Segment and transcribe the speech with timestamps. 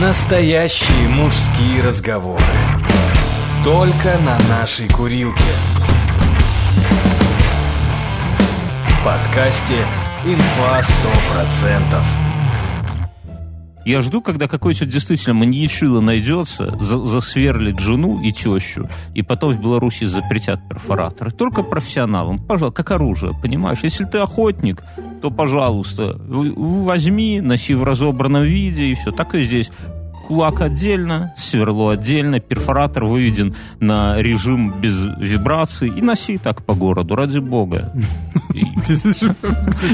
[0.00, 2.44] Настоящие мужские разговоры.
[3.64, 5.42] Только на нашей курилке.
[8.86, 9.84] В подкасте
[10.24, 12.27] «Инфа 100%».
[13.88, 19.58] Я жду, когда какой-то действительно маньячило найдется, за, засверлит жену и тещу, и потом в
[19.62, 21.30] Беларуси запретят перфораторы.
[21.30, 22.38] Только профессионалам.
[22.38, 23.78] Пожалуйста, как оружие, понимаешь?
[23.82, 24.84] Если ты охотник,
[25.22, 29.10] то, пожалуйста, возьми, носи в разобранном виде, и все.
[29.10, 29.70] Так и здесь
[30.28, 37.14] кулак отдельно, сверло отдельно, перфоратор выведен на режим без вибраций и носи так по городу,
[37.14, 37.94] ради бога.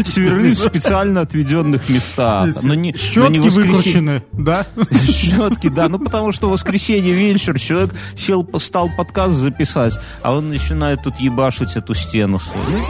[0.04, 2.48] Сверли в специально отведенных местах.
[2.96, 4.66] Щетки выкручены, да?
[5.06, 5.88] Щетки, да.
[5.88, 11.76] Ну, потому что воскресенье вечер, человек сел, стал подкаст записать, а он начинает тут ебашить
[11.76, 12.80] эту стену свою.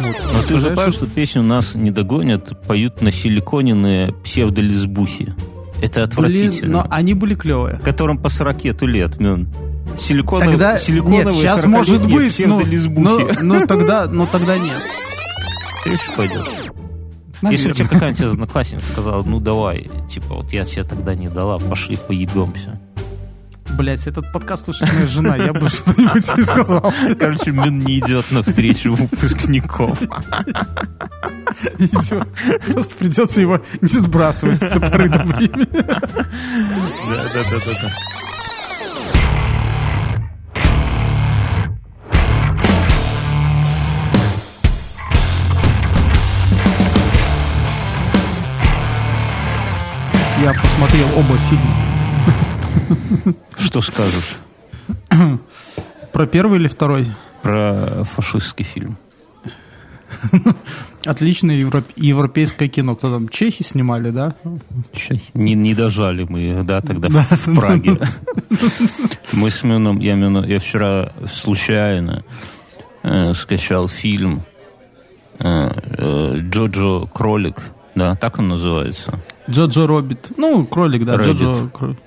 [0.00, 5.32] Но ты же понимаешь, что песню нас не догонят, поют на силиконенные псевдолесбухи.
[5.80, 6.60] Это отвратительно.
[6.60, 7.78] Блин, но они были клевые.
[7.78, 9.48] Которым по 40 лет, мен.
[9.96, 14.82] Силиконов, тогда, нет, сейчас может быть, но, но, но, тогда, но тогда нет.
[15.84, 16.44] Конечно, пойдет.
[17.42, 17.52] Наверное.
[17.52, 21.58] Если бы тебе какая-нибудь одноклассница сказала, ну давай, типа, вот я тебе тогда не дала,
[21.58, 22.80] пошли поебемся.
[23.70, 26.94] Блять, этот подкаст слушает моя жена, я бы что-нибудь не сказал.
[27.18, 30.00] Короче, Мин не идет на встречу выпускников.
[31.78, 32.28] Идет.
[32.72, 35.66] Просто придется его не сбрасывать до поры до времени.
[35.72, 37.92] Да, да, да, да, да.
[50.42, 51.74] Я посмотрел оба фильма.
[53.56, 54.36] Что скажешь?
[56.12, 57.06] Про первый или второй?
[57.42, 58.96] Про фашистский фильм.
[61.04, 61.84] Отличное европ...
[61.96, 62.96] европейское кино.
[62.96, 64.34] Кто там, чехи снимали, да?
[64.92, 65.30] Чехи.
[65.34, 67.26] Не, не дожали мы да, тогда да.
[67.30, 67.98] в Праге.
[69.32, 72.24] Мы с Мином, я, Мину, я вчера случайно
[73.02, 74.42] э, скачал фильм
[75.38, 77.56] э, э, Джоджо Кролик,
[77.94, 79.20] да, так он называется.
[79.48, 80.32] Джоджо Робит.
[80.36, 81.16] Ну, кролик, да.
[81.16, 81.98] Джоджо Кролик.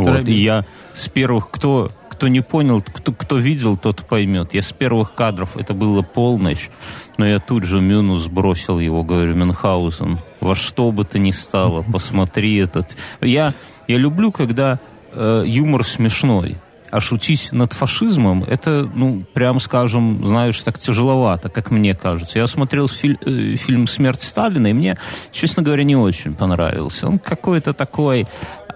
[0.00, 4.54] Вот, и я с первых, кто, кто не понял, кто, кто видел, тот поймет.
[4.54, 6.70] Я с первых кадров, это было полночь,
[7.16, 11.82] но я тут же Мюну сбросил его, говорю, Мюнхгаузен, во что бы то ни стало,
[11.82, 12.96] посмотри этот.
[13.20, 13.54] Я,
[13.86, 14.80] я люблю, когда
[15.12, 16.56] э, юмор смешной.
[16.90, 22.38] А шутить над фашизмом, это, ну, прям скажем, знаешь, так тяжеловато, как мне кажется.
[22.38, 24.98] Я смотрел филь э, фильм «Смерть Сталина», и мне,
[25.30, 27.08] честно говоря, не очень понравился.
[27.08, 28.26] Он какой-то такой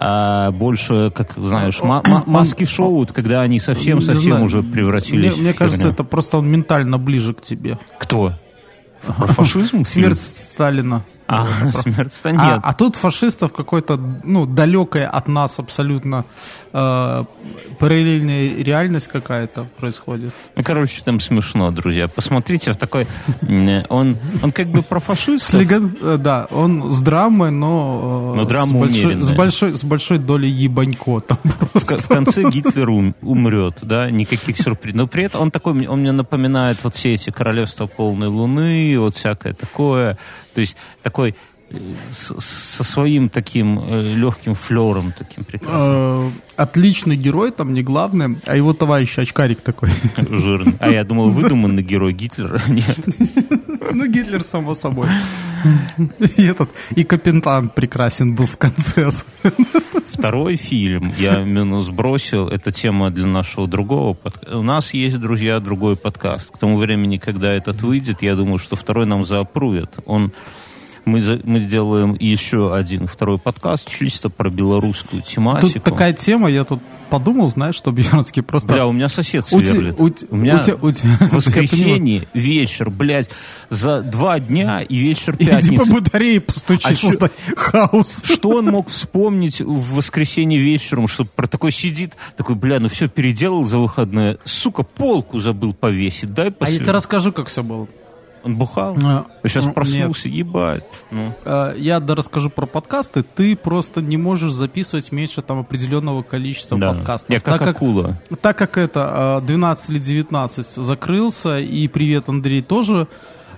[0.05, 5.33] а больше, как знаешь, маски шоу, когда они совсем-совсем уже превратились.
[5.33, 7.79] Мне, мне кажется, это просто он ментально ближе к тебе.
[7.99, 8.33] Кто?
[9.05, 9.85] Про фашизм?
[9.85, 11.03] Смерть Сталина.
[11.33, 12.59] А, смерть а, нет.
[12.63, 16.25] А, тут фашистов какой-то, ну, далекая от нас абсолютно
[16.71, 17.25] э,
[17.79, 20.31] параллельная реальность какая-то происходит.
[20.55, 22.07] Ну, короче, там смешно, друзья.
[22.07, 23.07] Посмотрите в такой...
[23.89, 25.61] Он, он как бы про фашистов.
[26.01, 28.33] Э, да, он с драмой, но...
[28.33, 31.37] Э, но драма с большой, с большой, с большой долей ебанько там
[31.73, 34.97] В, в конце Гитлер ум, умрет, да, никаких сюрпризов.
[34.97, 39.15] Но при этом он такой, он мне напоминает вот все эти королевства полной луны, вот
[39.15, 40.17] всякое такое.
[40.53, 41.35] То есть такой
[41.69, 41.77] э,
[42.11, 45.81] со своим таким э, легким флером таким прекрасным.
[45.81, 49.89] Э, отличный герой, там не главный, а его товарищ очкарик такой.
[50.17, 50.75] Жирный.
[50.79, 52.61] А я думал, выдуманный герой Гитлера.
[52.67, 52.97] Нет.
[53.93, 55.09] Ну, Гитлер, само собой.
[56.37, 59.09] И этот, и капитан прекрасен был в конце.
[60.23, 62.47] Второй фильм я минус бросил.
[62.47, 64.57] Это тема для нашего другого подкаста.
[64.57, 66.51] У нас есть, друзья, другой подкаст.
[66.51, 69.97] К тому времени, когда этот выйдет, я думаю, что второй нам заапрувит.
[70.05, 70.31] Он
[71.05, 75.73] мы, мы сделаем еще один второй подкаст чисто про белорусскую тематику.
[75.73, 78.73] Тут такая тема, я тут подумал, знаешь, что Бьернский просто...
[78.73, 79.99] Бля, у меня сосед сверлит.
[79.99, 80.91] У, у, у меня у, у,
[81.31, 83.29] воскресенье, вечер, блядь,
[83.69, 85.67] за два дня и вечер пятницы.
[85.67, 88.23] Иди по батарее постучи, а что, хаос.
[88.25, 93.07] Что он мог вспомнить в воскресенье вечером, что про такой сидит, такой, бля, ну все
[93.07, 96.75] переделал за выходные, сука, полку забыл повесить, дай посмотрю.
[96.75, 97.87] А я тебе расскажу, как все было.
[98.43, 98.97] Он бухал?
[99.03, 100.37] А, сейчас ну, проснулся, нет.
[100.37, 100.83] ебать.
[101.11, 101.33] Ну.
[101.45, 103.23] А, я да расскажу про подкасты.
[103.23, 106.93] Ты просто не можешь записывать меньше там определенного количества да.
[106.93, 107.29] подкастов.
[107.29, 108.19] Я как так акула.
[108.29, 113.07] Как, так как это 12 или 19 закрылся, и привет, Андрей, тоже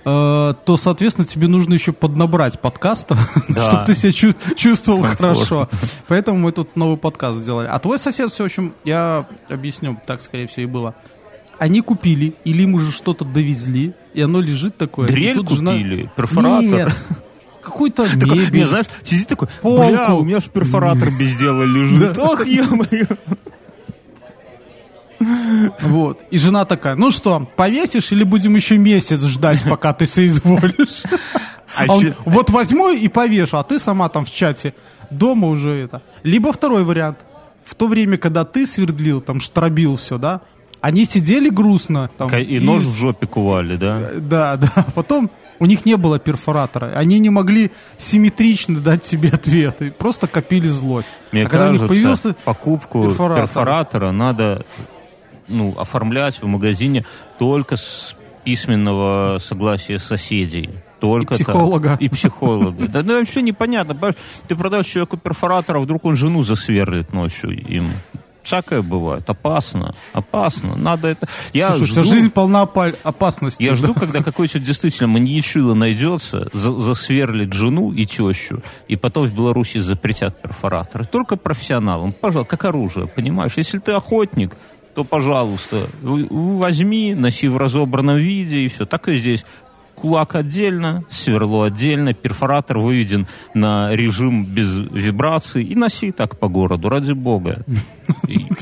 [0.04, 3.18] то, соответственно, тебе нужно еще поднабрать подкастов,
[3.50, 3.62] да.
[3.68, 5.34] чтобы ты себя чу- чувствовал Комфортно.
[5.34, 5.70] хорошо.
[6.08, 7.68] Поэтому мы тут новый подкаст сделали.
[7.68, 10.94] А твой сосед, все, в общем, я объясню, так, скорее всего, и было
[11.60, 15.08] они купили, или им уже что-то довезли, и оно лежит такое.
[15.08, 16.12] Дрель купили, жена...
[16.16, 16.88] перфоратор.
[16.88, 16.94] Нет.
[17.62, 18.60] какую-то мебель.
[18.60, 22.18] Не, знаешь, сидит такой, бля, у меня же перфоратор без дела лежит.
[22.18, 23.08] Ох, ё-моё.
[25.82, 26.22] Вот.
[26.30, 31.04] И жена такая, ну что, повесишь или будем еще месяц ждать, пока ты соизволишь?
[31.76, 34.74] А он, вот возьму и повешу, а ты сама там в чате
[35.10, 36.02] дома уже это.
[36.24, 37.20] Либо второй вариант.
[37.64, 40.42] В то время, когда ты свердлил, там, штробил все, да,
[40.86, 42.12] они сидели грустно.
[42.16, 44.12] Там, и, и нож в жопе кували, да?
[44.18, 44.86] Да, да.
[44.94, 46.94] Потом у них не было перфоратора.
[46.96, 49.90] Они не могли симметрично дать тебе ответы.
[49.90, 51.10] Просто копили злость.
[51.32, 53.48] Мне а кажется, когда у них появился покупку перфоратор.
[53.48, 54.64] перфоратора надо
[55.48, 57.04] ну, оформлять в магазине
[57.40, 60.70] только с письменного согласия соседей.
[61.00, 61.90] Только и психолога.
[61.90, 62.02] Так.
[62.02, 62.88] И психолога.
[62.88, 64.14] Да ну, вообще непонятно.
[64.48, 67.88] Ты продаешь человеку перфоратора, вдруг он жену засверлит ночью им.
[68.46, 69.28] Всякое бывает.
[69.28, 69.96] Опасно.
[70.14, 70.76] Опасно.
[70.76, 71.28] Надо это...
[71.52, 72.04] Я Слушай, жду...
[72.04, 73.64] жизнь полна опа- опасности.
[73.64, 73.76] Я да?
[73.76, 79.80] жду, когда какой-то действительно маньячило найдется, за- засверлит жену и тещу, и потом в Беларуси
[79.80, 81.06] запретят перфораторы.
[81.06, 82.14] Только профессионалам.
[82.14, 83.54] Пожалуйста, как оружие, понимаешь?
[83.58, 84.56] Если ты охотник,
[84.94, 88.86] то, пожалуйста, возьми, носи в разобранном виде, и все.
[88.86, 89.44] Так и здесь.
[89.96, 96.90] Кулак отдельно, сверло отдельно, перфоратор выведен на режим без вибраций и носи так по городу,
[96.90, 97.64] ради бога.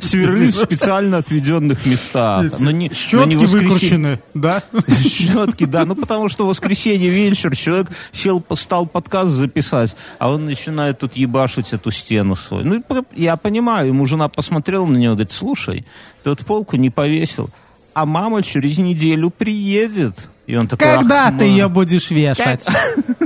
[0.00, 2.52] Сверли в специально отведенных местах.
[2.60, 4.62] Но не, Щетки не выкручены, да?
[5.02, 5.84] Щетки, да.
[5.84, 11.14] Ну, потому что в воскресенье вечер человек сел, стал подкаст записать, а он начинает тут
[11.14, 12.64] ебашить эту стену свою.
[12.64, 15.84] Ну, я понимаю, ему жена посмотрела на него и говорит, слушай,
[16.22, 17.50] ты вот полку не повесил,
[17.94, 20.28] а мама через неделю приедет.
[20.46, 22.66] И он такой, Когда ты ее будешь вешать?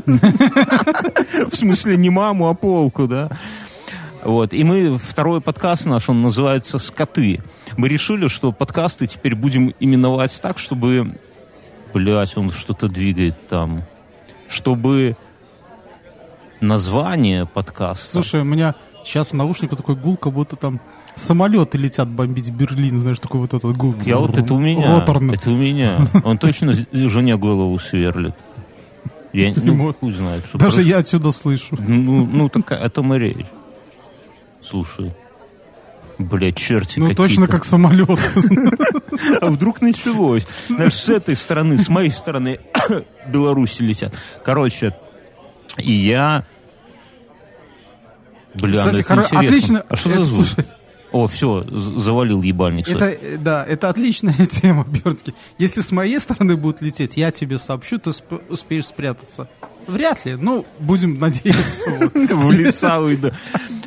[0.06, 3.30] В смысле, не маму, а полку, да?
[4.22, 4.52] Вот.
[4.52, 7.40] И мы, второй подкаст наш, он называется «Скоты».
[7.76, 11.18] Мы решили, что подкасты теперь будем именовать так, чтобы...
[11.94, 13.82] Блять, он что-то двигает там.
[14.48, 15.16] Чтобы
[16.60, 18.06] название подкаста...
[18.06, 20.80] Слушай, у меня сейчас в наушниках такой гул, как будто там
[21.18, 23.94] самолеты летят бомбить Берлин, знаешь, такой вот этот гул.
[24.04, 24.98] Я вот это у меня.
[24.98, 25.34] Роторный.
[25.34, 25.98] Это у меня.
[26.24, 28.34] Он точно жене голову сверлит.
[29.32, 30.44] Я, ну, пусть знает.
[30.48, 30.90] Что Даже просто...
[30.90, 31.76] я отсюда слышу.
[31.78, 33.46] Ну, ну так о том и речь.
[34.62, 35.12] Слушай.
[36.18, 38.08] Бля, черти Ну, точно как самолет.
[39.40, 40.46] А вдруг началось?
[40.68, 42.60] Знаешь, с этой стороны, с моей стороны
[43.26, 44.14] Беларуси летят.
[44.44, 44.94] Короче,
[45.76, 46.44] и я...
[48.54, 49.40] Бля, Кстати, ну это хоро...
[49.40, 49.84] отлично.
[49.88, 50.46] А что это, за звук?
[50.46, 50.66] Слушай,
[51.12, 52.88] о, все, завалил ебальник.
[52.88, 55.34] Это, да, это отличная тема, Бёрдский.
[55.58, 59.48] Если с моей стороны будут лететь, я тебе сообщу, ты сп- успеешь спрятаться.
[59.88, 62.10] Вряд ли, ну, будем надеяться.
[62.12, 63.30] В леса уйду.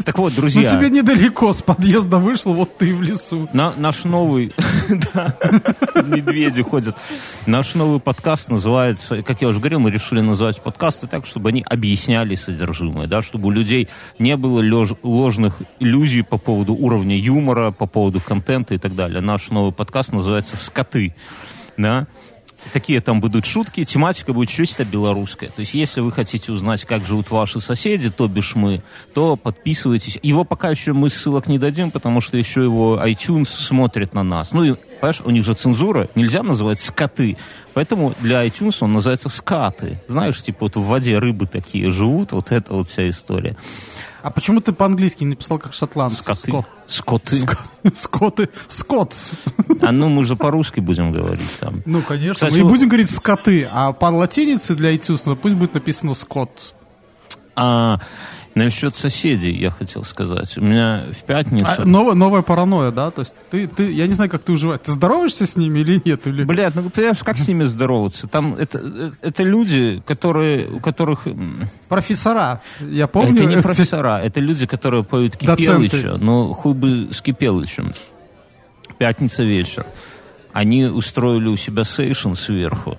[0.04, 0.74] Так вот, друзья.
[0.74, 3.48] Ну, тебе недалеко, с подъезда вышел, вот ты в лесу.
[3.54, 4.52] Наш новый...
[6.04, 6.98] Медведи ходят.
[7.46, 11.64] Наш новый подкаст называется, как я уже говорил, мы решили называть подкасты так, чтобы они
[11.70, 13.88] объясняли содержимое, да, чтобы у людей
[14.18, 14.64] не было
[15.04, 19.22] ложных иллюзий по поводу уровня юмора, по поводу контента и так далее.
[19.22, 21.14] Наш новый подкаст называется «Скоты».
[21.78, 22.08] Да?
[22.74, 25.50] Такие там будут шутки, тематика будет чисто белорусская.
[25.50, 30.20] То есть, если вы хотите узнать, как живут ваши соседи, то бишь мы, то подписывайтесь.
[30.22, 34.52] Его пока еще мы ссылок не дадим, потому что еще его iTunes смотрит на нас.
[34.52, 37.38] Ну и, понимаешь, у них же цензура, нельзя называть скоты.
[37.74, 40.02] Поэтому для iTunes он называется скаты.
[40.08, 43.56] Знаешь, типа вот в воде рыбы такие живут, вот это вот вся история.
[44.24, 46.22] А почему ты по-английски не написал как шотландцы?
[46.22, 46.66] Скоты.
[46.88, 47.24] Скот.
[47.28, 47.48] Скоты.
[47.96, 48.50] Скоты.
[48.68, 49.32] Скотс.
[49.82, 51.82] А ну мы же по-русски будем говорить там.
[51.86, 52.34] Ну, конечно.
[52.48, 56.76] Кстати, мы и будем говорить скоты, а по латинице для iTunes пусть будет написано скот.
[57.56, 58.00] А,
[58.54, 60.58] Насчет соседей я хотел сказать.
[60.58, 61.66] У меня в пятницу...
[61.66, 63.10] А, новая, новая паранойя, да?
[63.10, 64.82] То есть ты, ты, я не знаю, как ты уживаешь.
[64.84, 66.28] Ты здороваешься с ними или нет?
[66.28, 66.44] Или...
[66.44, 68.28] Блядь, ну понимаешь, как с ними здороваться?
[68.28, 71.28] Там это, это люди, которые, у которых...
[71.88, 73.36] Профессора, я помню.
[73.36, 76.18] Это не профессора, это люди, которые поют Кипелыча.
[76.20, 77.94] Ну, хуй бы с Кипелычем.
[78.98, 79.86] Пятница вечер.
[80.52, 82.98] Они устроили у себя сейшн сверху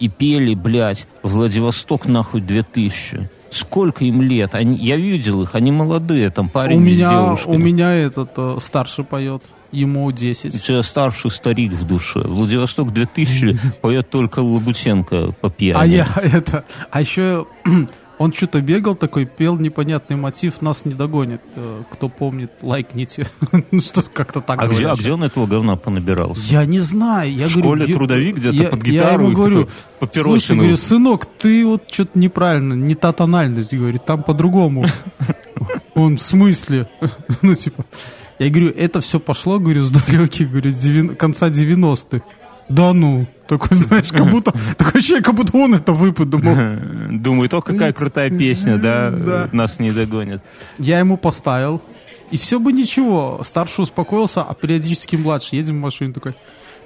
[0.00, 4.54] и пели, блядь, Владивосток нахуй 2000 сколько им лет?
[4.54, 7.48] Они, я видел их, они молодые, там парень у меня, девушка.
[7.48, 9.42] У меня этот э, старший поет.
[9.70, 10.54] Ему 10.
[10.54, 12.20] У тебя старший старик в душе.
[12.20, 15.78] Владивосток 2000 поет только Лабутенко по пьяни.
[15.78, 16.64] А я это...
[16.90, 17.46] А еще
[18.18, 21.40] он что-то бегал такой, пел непонятный мотив, нас не догонит.
[21.54, 23.26] Э, кто помнит, лайкните.
[23.70, 26.40] ну, что как-то так а где, а где он этого говна понабирался?
[26.44, 27.32] Я не знаю.
[27.32, 29.22] Я в говорю, школе трудовик где-то под гитару.
[29.22, 29.68] Я ему говорю,
[30.12, 34.86] слушай, говорю, сынок, ты вот что-то неправильно, не та тональность, говорит, там по-другому.
[35.94, 36.88] Он в смысле?
[37.42, 37.84] ну, типа,
[38.40, 42.24] я говорю, это все пошло, говорю, с далеких, говорю, конца 90-х.
[42.68, 46.54] Да ну, такой, знаешь, как будто, такое ощущение, как будто он это выпадумал.
[47.10, 49.48] Думаю, о, какая крутая песня, да, да.
[49.52, 50.42] нас не догонит.
[50.78, 51.80] Я ему поставил,
[52.30, 53.40] и все бы ничего.
[53.42, 56.34] Старший успокоился, а периодически младший едем в машине такой,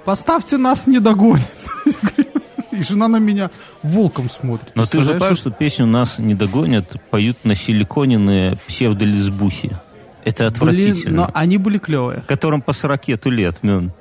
[0.05, 1.47] поставьте нас не догонит.
[2.71, 3.51] И жена на меня
[3.83, 4.71] волком смотрит.
[4.73, 9.77] Но ты же понимаешь, что песню «Нас не догонят» поют на силиконенные псевдолесбухи.
[10.25, 11.03] Это отвратительно.
[11.03, 12.23] Блин, но они были клевые.
[12.27, 13.93] Которым по 40 лет, мен.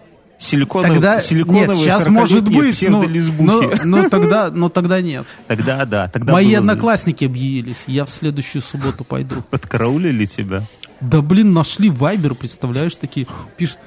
[0.43, 3.03] Силиконов, тогда, силиконовые нет, сейчас может быть, но,
[3.39, 5.25] но, но, тогда, но тогда нет.
[5.47, 6.09] Тогда да.
[6.09, 6.59] Тогда Мои было...
[6.59, 9.37] одноклассники объявились, я в следующую субботу пойду.
[9.51, 10.63] Подкараулили тебя?
[11.01, 13.79] Да блин, нашли вайбер, представляешь, такие, пишут,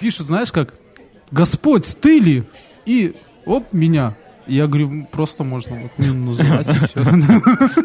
[0.00, 0.74] пишут, знаешь как,
[1.30, 2.44] Господь, ты ли?
[2.86, 4.16] И, оп, меня.
[4.48, 7.04] Я говорю, просто можно вот Мину называть и все.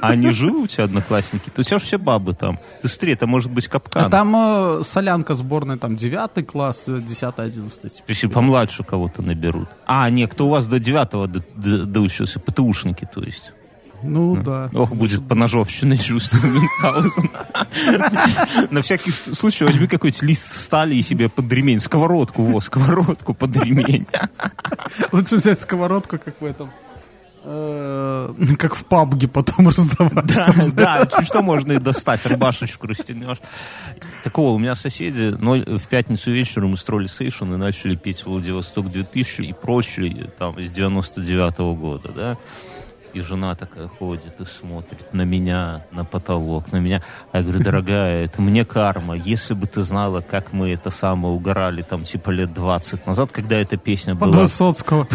[0.02, 1.50] А они живы у тебя одноклассники?
[1.50, 2.60] Ты все же все бабы там.
[2.82, 4.06] Ты смотри, это может быть капкан.
[4.06, 7.92] А там э, солянка сборная, там, девятый класс, э, десятый, одиннадцатый.
[8.08, 9.68] Если помладше кого-то наберут.
[9.86, 12.40] А, нет, кто у вас до девятого доучился?
[12.40, 13.52] ПТУшники, то есть.
[14.04, 14.70] Ну, да.
[14.74, 17.30] Ох, будет поножовщина Мюнхгаузена.
[18.70, 21.80] На всякий случай возьми какой-нибудь лист стали и себе под ремень.
[21.80, 24.06] Сковородку, во, сковородку под ремень.
[25.12, 26.70] Лучше взять сковородку, как в этом
[27.44, 30.26] э, как в пабге потом раздавать.
[30.74, 33.40] Да, да, что можно и достать, рубашечку растянешь.
[34.24, 39.42] Такого, у меня соседи в пятницу вечером мы строили сейшн и начали петь Владивосток 2000
[39.42, 42.38] и прочее, там, из 99 -го года, да.
[43.14, 47.04] И жена такая ходит и смотрит на меня, на потолок, на меня.
[47.32, 49.16] А я говорю, дорогая, это мне карма.
[49.16, 53.56] Если бы ты знала, как мы это самое угорали там типа лет 20 назад, когда
[53.58, 54.32] эта песня была...
[54.34, 55.08] Под Высоцкого.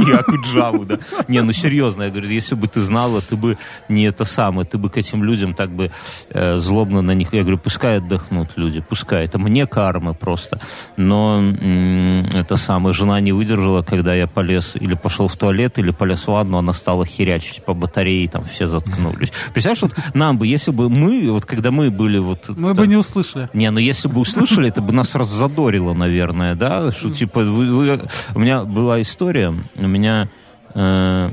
[0.00, 0.98] И Акуджаву, да.
[1.28, 3.56] Не, ну серьезно, я говорю, если бы ты знала, ты бы
[3.88, 5.92] не это самое, ты бы к этим людям так бы
[6.30, 7.32] э, злобно на них...
[7.32, 9.26] Я говорю, пускай отдохнут люди, пускай.
[9.26, 10.60] Это мне карма просто.
[10.96, 16.22] Но это самое, жена не выдержала, когда я полез или пошел в туалет, или полез
[16.22, 19.32] в ванну, она стала херячить по батарее, там все заткнулись.
[19.52, 22.48] Представляешь, вот нам бы, если бы мы, вот когда мы были вот...
[22.48, 23.48] Мы бы не услышали.
[23.52, 28.00] Не, ну если бы услышали, это бы нас раззадорило, наверное, да, что типа вы, вы...
[28.34, 30.28] У меня была история, у меня...
[30.74, 31.30] Э,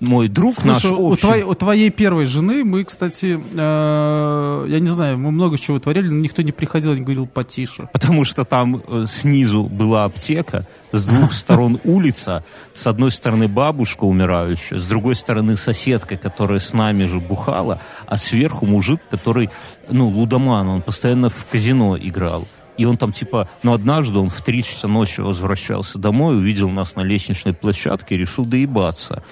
[0.00, 0.98] мой друг Слушай, наш общий.
[0.98, 5.78] У, твоей, у твоей первой жены мы, кстати, э, я не знаю, мы много чего
[5.78, 7.88] творили, но никто не приходил и не говорил потише.
[7.92, 12.44] Потому что там э, снизу была аптека, с двух сторон улица,
[12.74, 18.16] с одной стороны бабушка умирающая, с другой стороны соседка, которая с нами же бухала, а
[18.16, 19.50] сверху мужик, который,
[19.90, 22.46] ну, лудоман, он постоянно в казино играл.
[22.78, 26.94] И он там типа, ну однажды он в три часа ночи возвращался домой, увидел нас
[26.94, 29.22] на лестничной площадке и решил доебаться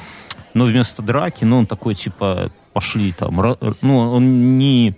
[0.57, 4.95] но вместо драки, ну, он такой, типа, пошли там, ну, он не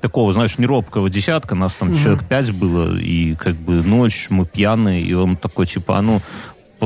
[0.00, 2.02] такого, знаешь, не робкого десятка, нас там mm-hmm.
[2.02, 6.20] человек пять было, и как бы ночь, мы пьяные, и он такой, типа, а ну,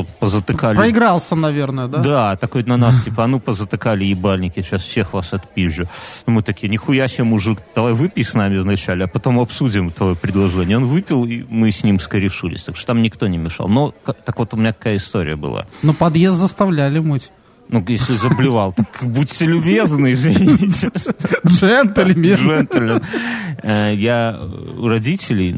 [0.05, 0.77] позатыкали.
[0.77, 1.99] Проигрался, наверное, да?
[2.03, 5.89] Да, такой на нас, типа, а ну позатыкали ебальники, сейчас всех вас отпизжу.
[6.27, 10.77] Мы такие, нихуя себе, мужик, давай выпей с нами вначале, а потом обсудим твое предложение.
[10.77, 12.65] Он выпил, и мы с ним скорешились.
[12.65, 13.69] Так что там никто не мешал.
[13.69, 15.65] Но, так вот, у меня какая история была.
[15.83, 17.31] Но подъезд заставляли мыть.
[17.69, 20.91] Ну, если заблевал, так будьте любезны, извините.
[21.47, 22.37] Джентльмен.
[22.37, 23.03] Джентльмен.
[23.63, 24.41] Э, я
[24.79, 25.57] у родителей,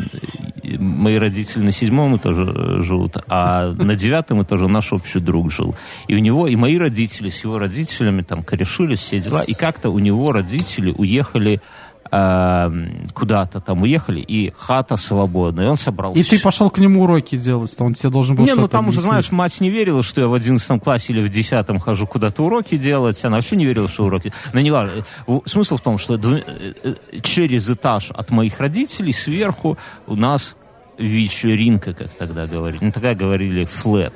[0.78, 5.74] мои родители на седьмом этаже живут, а на девятом этаже наш общий друг жил.
[6.06, 9.42] И у него, и мои родители с его родителями там корешились, все дела.
[9.42, 11.77] И как-то у него родители уехали э,
[12.10, 16.14] куда-то там уехали, и хата свободная, и он собрал...
[16.14, 19.00] И ты пошел к нему уроки делать, он тебе должен был Не, ну там уже,
[19.00, 22.76] знаешь, мать не верила, что я в одиннадцатом классе или в десятом хожу куда-то уроки
[22.78, 24.32] делать, она вообще не верила, что уроки...
[24.52, 25.04] Но не важно.
[25.44, 26.42] Смысл в том, что э,
[26.82, 30.56] э, через этаж от моих родителей сверху у нас
[30.98, 32.84] вечеринка, как тогда говорили.
[32.84, 34.14] Ну, тогда говорили флет.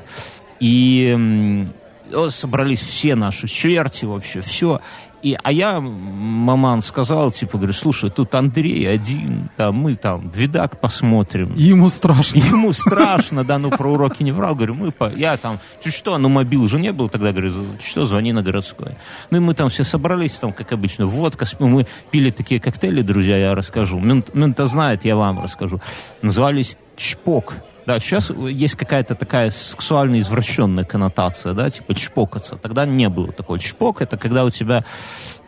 [0.61, 1.67] И
[2.31, 4.81] собрались все наши черти вообще, все.
[5.23, 10.81] И, а я, маман, сказал, типа, говорю, слушай, тут Андрей один, там, мы там видак
[10.81, 11.53] посмотрим.
[11.55, 12.39] Ему страшно.
[12.39, 14.57] Ему страшно, да, ну про уроки не врал.
[14.57, 15.13] Говорю, мы, по...
[15.15, 18.97] я там, чуть что, ну мобил же не был тогда, говорю, что, звони на городской.
[19.31, 23.37] Ну и мы там все собрались, там, как обычно, водка, мы пили такие коктейли, друзья,
[23.37, 24.01] я расскажу.
[24.01, 25.81] Мент, мента знает, я вам расскажу.
[26.21, 27.55] Назывались Чпок.
[27.87, 32.57] Да, сейчас есть какая-то такая сексуально извращенная коннотация, да, типа чпокаться.
[32.57, 33.59] Тогда не было такого.
[33.59, 34.85] Чпок— это когда у тебя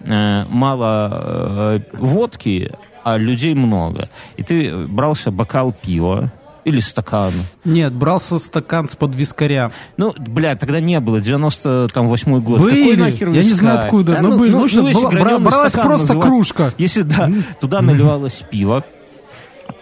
[0.01, 2.73] э, мало э, водки,
[3.05, 4.09] а людей много.
[4.37, 6.33] И ты брался бокал пива,
[6.65, 7.33] или стакан?
[7.65, 9.71] Нет, брался стакан с под вискаря.
[9.97, 12.61] Ну, бля, тогда не было, 98-й год.
[12.61, 14.53] Были, Какой нахер Я не знаю откуда, да, но ну, были.
[14.53, 16.73] Ну, ну, ну, была, бралась просто называть, кружка.
[16.79, 18.83] Если, да, туда наливалось пиво,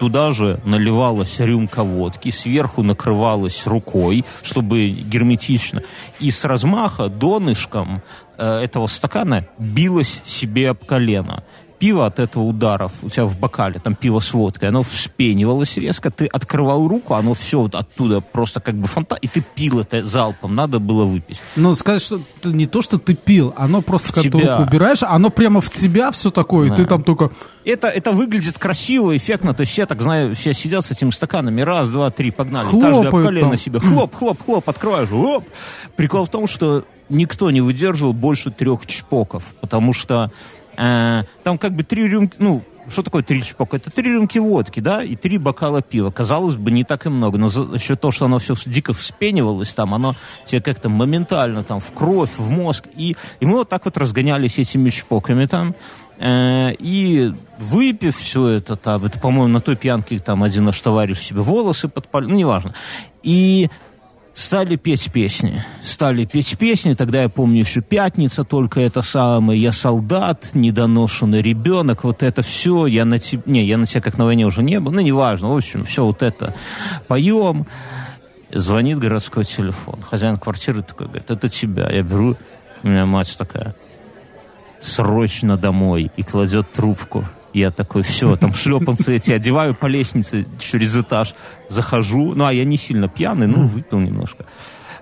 [0.02, 5.84] Туда же наливалась рюмка водки, сверху накрывалась рукой, чтобы герметично.
[6.18, 8.02] И с размаха донышком
[8.36, 11.44] э, этого стакана билось себе об колено
[11.82, 16.12] пиво от этого ударов у тебя в бокале, там пиво с водкой, оно вспенивалось резко,
[16.12, 20.04] ты открывал руку, оно все вот оттуда просто как бы фонтан, и ты пил это
[20.04, 21.40] залпом, надо было выпить.
[21.56, 24.56] Ну, сказать, что не то, что ты пил, оно просто, когда тебя.
[24.58, 26.74] руку убираешь, оно прямо в тебя все такое, да.
[26.74, 27.32] и ты там только...
[27.64, 31.62] Это, это выглядит красиво, эффектно, то есть все, так знаю, все сидят с этими стаканами,
[31.62, 33.58] раз, два, три, погнали, Хлопают каждый об колено там.
[33.58, 35.44] себе, хлоп, хлоп, хлоп, открываешь, хлоп.
[35.96, 40.32] Прикол в том, что никто не выдерживал больше трех чпоков, потому что
[40.76, 43.76] Э, там как бы три рюмки, ну, что такое три чпока?
[43.76, 46.10] Это три рюмки водки, да, и три бокала пива.
[46.10, 49.72] Казалось бы, не так и много, но за счет того, что оно все дико вспенивалось
[49.74, 50.14] там, оно
[50.46, 52.84] тебе как-то моментально там в кровь, в мозг.
[52.96, 55.74] И, и мы вот так вот разгонялись этими чпоками там.
[56.18, 61.18] Э, и выпив все это там, это, по-моему, на той пьянке там один наш товарищ
[61.18, 62.74] себе волосы подпалил, ну, неважно.
[63.22, 63.70] И
[64.42, 65.64] Стали петь песни.
[65.84, 66.94] Стали петь песни.
[66.94, 69.62] Тогда я помню еще «Пятница», только это самое.
[69.62, 72.02] «Я солдат», «Недоношенный ребенок».
[72.02, 72.86] Вот это все.
[72.86, 73.40] Я на тебе...
[73.46, 74.90] Не, я на тебя как на войне уже не был.
[74.90, 75.48] Ну, неважно.
[75.48, 76.56] В общем, все вот это
[77.06, 77.68] поем.
[78.50, 80.02] Звонит городской телефон.
[80.02, 81.88] Хозяин квартиры такой говорит, это тебя.
[81.88, 82.36] Я беру,
[82.82, 83.76] у меня мать такая,
[84.80, 86.10] срочно домой.
[86.16, 87.24] И кладет трубку.
[87.52, 91.34] Я такой, все, там шлепанцы эти одеваю по лестнице через этаж,
[91.68, 92.34] захожу.
[92.34, 94.46] Ну, а я не сильно пьяный, ну, выпил немножко.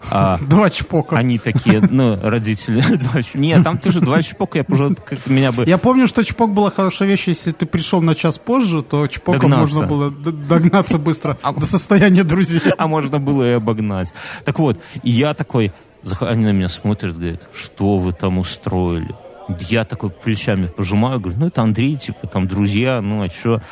[0.08, 1.16] А, два чпока.
[1.16, 2.80] Они такие, ну, родители.
[2.96, 5.64] Два, нет, там тоже два чпока, я уже как меня бы...
[5.66, 9.50] Я помню, что чпок была хорошая вещь, если ты пришел на час позже, то чпоком
[9.50, 9.74] догнаться.
[9.74, 12.60] можно было догнаться быстро а, до состояния друзей.
[12.78, 14.12] А можно было и обогнать.
[14.44, 15.72] Так вот, я такой,
[16.20, 19.14] они на меня смотрят, говорят, что вы там устроили?
[19.60, 23.62] Я такой плечами пожимаю, говорю, ну это Андрей, типа, там, друзья, ну а что?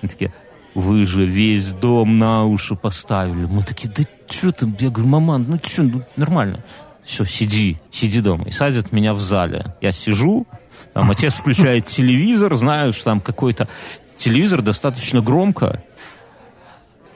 [0.00, 0.32] Они такие,
[0.74, 3.46] вы же весь дом на уши поставили.
[3.46, 4.66] Мы такие, да что ты?
[4.78, 6.62] Я говорю, маман, ну что, ну, нормально.
[7.04, 8.44] Все, сиди, сиди дома.
[8.44, 9.74] И садят меня в зале.
[9.80, 10.46] Я сижу,
[10.92, 13.68] там отец включает телевизор, знаешь, там какой-то
[14.16, 15.82] телевизор достаточно громко,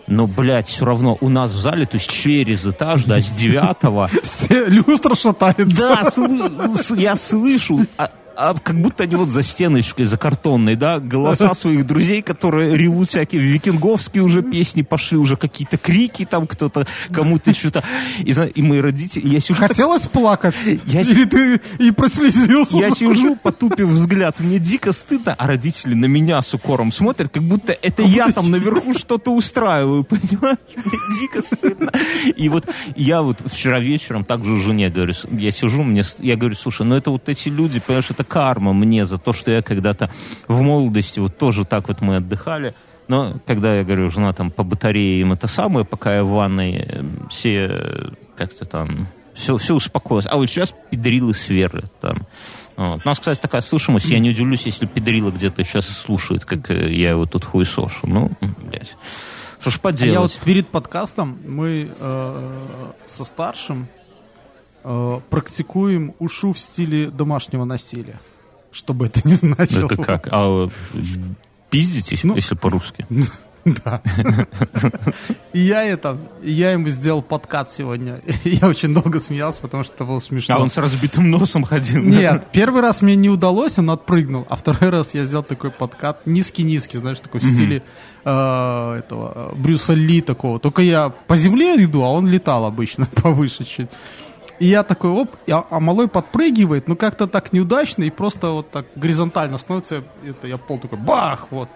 [0.07, 4.11] но, блядь, все равно у нас в зале, то есть через этаж, да, с девятого...
[4.51, 6.29] Люстра шатается.
[6.29, 7.87] Да, я слышу,
[8.37, 12.77] а а как будто они вот за стеночкой, за картонной, да, голоса своих друзей, которые
[12.77, 17.83] ревут всякие викинговские уже песни пошли, уже какие-то крики там кто-то, кому-то что-то.
[18.19, 19.27] И, и мои родители...
[19.27, 20.13] Я сижу Хотелось так...
[20.13, 20.55] плакать?
[20.87, 21.01] Я...
[21.03, 22.77] Или ты и прослезился?
[22.77, 27.43] Я сижу, потупив взгляд, мне дико стыдно, а родители на меня с укором смотрят, как
[27.43, 30.59] будто это я там наверху что-то устраиваю, понимаешь?
[30.77, 31.91] Мне дико стыдно.
[32.37, 36.85] И вот я вот вчера вечером также жене говорю, я сижу, мне, я говорю, слушай,
[36.85, 40.11] ну это вот эти люди, понимаешь, это карма мне за то, что я когда-то
[40.49, 42.75] в молодости вот тоже так вот мы отдыхали.
[43.09, 46.87] Но когда я говорю, жена там по батарее им это самое, пока я в ванной,
[46.89, 50.27] э, все как-то там все, все успокоилось.
[50.29, 52.27] А вот сейчас педрилы сверы там.
[52.77, 53.03] Вот.
[53.05, 54.07] У нас, кстати, такая слышимость.
[54.07, 58.07] Я не удивлюсь, если педрила где-то сейчас слушает, как э, я его тут хуесошу.
[58.07, 58.97] Ну, блядь.
[59.61, 60.11] Что ж поделать?
[60.11, 63.87] А я вот перед подкастом мы э, со старшим
[64.85, 68.21] э, практикуем ушу в стиле домашнего насилия.
[68.71, 69.87] Что бы это ни значило.
[69.87, 70.29] Это как?
[70.31, 70.69] А
[71.71, 73.07] пиздитесь, ну, если по-русски?
[73.65, 74.03] Да.
[75.53, 78.21] И я это, я ему сделал подкат сегодня.
[78.45, 80.57] Я очень долго смеялся, потому что это было смешно.
[80.57, 82.03] А он с разбитым носом ходил?
[82.03, 86.27] Нет, первый раз мне не удалось, он отпрыгнул, а второй раз я сделал такой подкат,
[86.27, 87.83] низкий-низкий, знаешь, такой в стиле
[88.25, 90.59] э, этого Брюса Ли такого.
[90.59, 93.89] Только я по земле иду, а он летал обычно повыше чуть.
[94.63, 98.71] И я такой, оп, а, а малой подпрыгивает, но как-то так неудачно, и просто вот
[98.71, 101.69] так горизонтально становится, это я пол такой, бах, вот.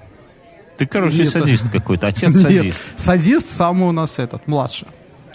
[0.76, 2.78] Ты, короче, Нет, садист какой-то, отец Нет, садист.
[2.94, 4.86] садист самый у нас этот, младший.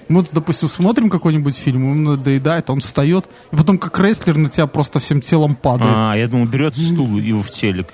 [0.08, 4.68] Мы, допустим, смотрим какой-нибудь фильм, ему надоедает, он встает, и потом как рестлер на тебя
[4.68, 5.94] просто всем телом падает.
[5.94, 7.90] А, я думал, берет стул его в телек.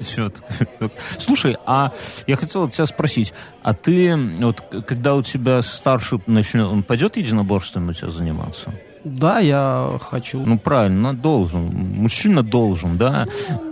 [1.18, 1.92] Слушай, а
[2.26, 7.88] я хотел тебя спросить, а ты, вот когда у тебя старший начнет, он пойдет единоборством
[7.88, 8.74] у тебя заниматься?
[9.06, 10.42] Да, я хочу.
[10.44, 11.62] Ну, правильно, должен.
[11.62, 13.28] Мужчина должен, да.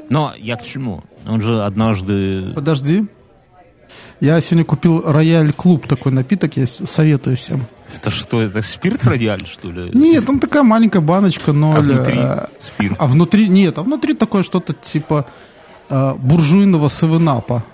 [0.08, 1.02] Но я к чему?
[1.26, 2.52] Он же однажды...
[2.54, 3.06] Подожди.
[4.20, 7.66] Я сегодня купил Рояль Клуб, такой напиток, я советую всем.
[7.96, 9.90] Это что, это спирт Рояль, что ли?
[9.92, 11.76] Нет, там такая маленькая баночка, но...
[11.76, 12.94] А внутри э, спирт?
[12.98, 15.26] А внутри, нет, а внутри такое что-то типа
[15.90, 17.64] э, буржуйного севенапа.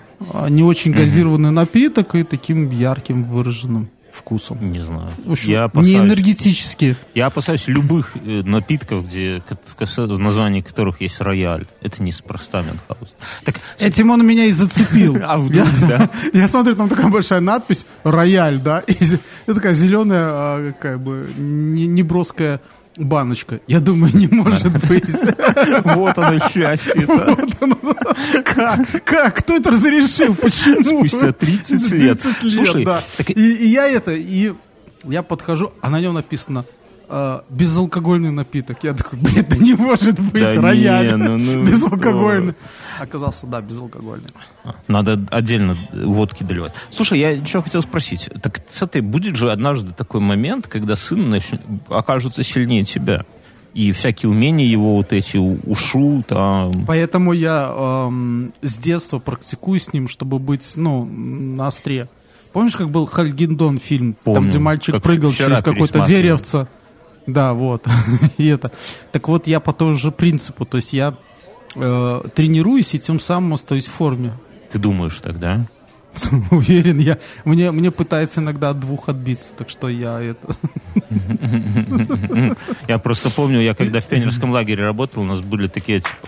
[0.49, 4.65] Не очень газированный напиток и таким ярким выраженным вкусом?
[4.65, 5.09] Не знаю.
[5.31, 6.95] общем, я опасаюсь, не энергетически.
[7.13, 9.41] Я опасаюсь любых э, напитков, где
[10.15, 11.65] в названии которых есть рояль.
[11.81, 13.15] Это неспроста Мюнхгаузен.
[13.43, 15.17] Так, Этим он меня и зацепил.
[15.21, 16.09] А вдруг, да?
[16.33, 18.95] Я смотрю, там такая большая надпись «Рояль», да, и
[19.45, 22.59] такая зеленая, а, как бы, неброская
[22.97, 23.59] баночка.
[23.67, 25.05] Я думаю, не может быть.
[25.83, 27.07] Вот оно счастье
[28.43, 29.03] Как?
[29.03, 29.35] Как?
[29.35, 30.35] Кто это разрешил?
[30.35, 31.07] Почему?
[31.07, 32.21] Спустя 30 лет.
[32.21, 32.87] 30 лет, Слушай.
[33.35, 34.53] И я это, и
[35.03, 36.65] я подхожу, а на нем написано
[37.11, 38.83] э, безалкогольный напиток.
[38.83, 42.53] Я такой, блин, да не может быть, Да рояль не, ну, ну, безалкогольный.
[42.99, 44.29] Оказался, да, безалкогольный.
[44.87, 46.73] Надо отдельно водки доливать.
[46.89, 48.29] Слушай, я еще хотел спросить.
[48.41, 51.49] Так смотри, будет же однажды такой момент, когда сын нач...
[51.89, 53.25] окажется сильнее тебя.
[53.73, 56.85] И всякие умения его вот эти ушу, там...
[56.85, 62.09] Поэтому я эм, с детства практикую с ним, чтобы быть, ну, на остре.
[62.51, 64.49] Помнишь, как был Хальгиндон фильм, там, Помню.
[64.49, 66.67] где мальчик прыгал через какое-то деревце?
[67.33, 67.85] Да, вот.
[68.37, 68.71] И это.
[69.11, 70.65] Так вот, я по тому же принципу.
[70.65, 71.15] То есть я
[71.75, 74.33] э, тренируюсь и тем самым остаюсь в форме.
[74.71, 75.65] Ты думаешь тогда?
[76.51, 77.17] Уверен, я.
[77.45, 80.55] Мне, мне пытается иногда от двух отбиться, так что я это.
[82.87, 86.27] Я просто помню, я когда в пионерском лагере работал, у нас были такие, типа,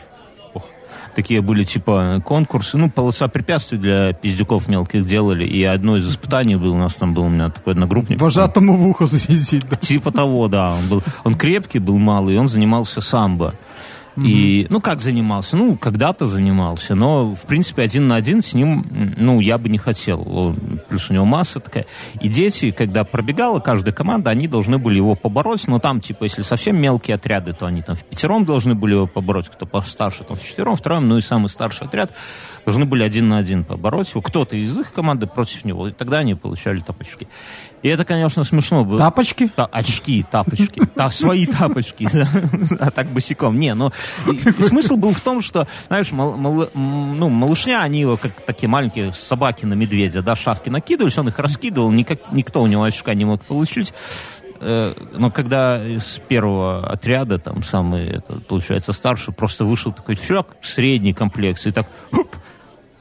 [1.15, 6.55] такие были, типа, конкурсы, ну, полоса препятствий для пиздюков мелких делали, и одно из испытаний
[6.55, 8.19] было, у нас там был у меня такой одногруппник.
[8.19, 9.75] Вожатому в ухо завезить, да.
[9.75, 10.73] Типа того, да.
[10.73, 13.53] Он, был, он крепкий был малый, он занимался самбо.
[14.17, 15.57] И, ну, как занимался?
[15.57, 19.77] Ну, когда-то занимался, но, в принципе, один на один с ним, ну, я бы не
[19.77, 20.55] хотел.
[20.87, 21.85] Плюс у него масса такая.
[22.21, 26.43] И дети, когда пробегала каждая команда, они должны были его побороть, но там, типа, если
[26.43, 30.37] совсем мелкие отряды, то они там в пятером должны были его побороть, кто постарше, там
[30.37, 32.11] в четвером, втроем, ну и самый старший отряд
[32.65, 34.21] должны были один на один побороть его.
[34.21, 37.27] Кто-то из их команды против него, и тогда они получали тапочки.
[37.83, 38.97] И это, конечно, смешно было.
[38.97, 39.49] Тапочки?
[39.55, 40.81] Та- очки, тапочки.
[40.95, 42.07] Та, свои тапочки.
[42.79, 43.59] А так босиком.
[43.59, 43.91] Не, ну,
[44.59, 49.73] смысл был в том, что, знаешь, ну, малышня, они его, как такие маленькие собаки на
[49.73, 53.93] медведя, да, шавки накидывались, он их раскидывал, никак, никто у него очка не мог получить.
[54.61, 60.47] Э, Но когда из первого отряда, там, самый, это, получается, старший, просто вышел такой чувак
[60.61, 62.33] средней комплекции, и так, хуп,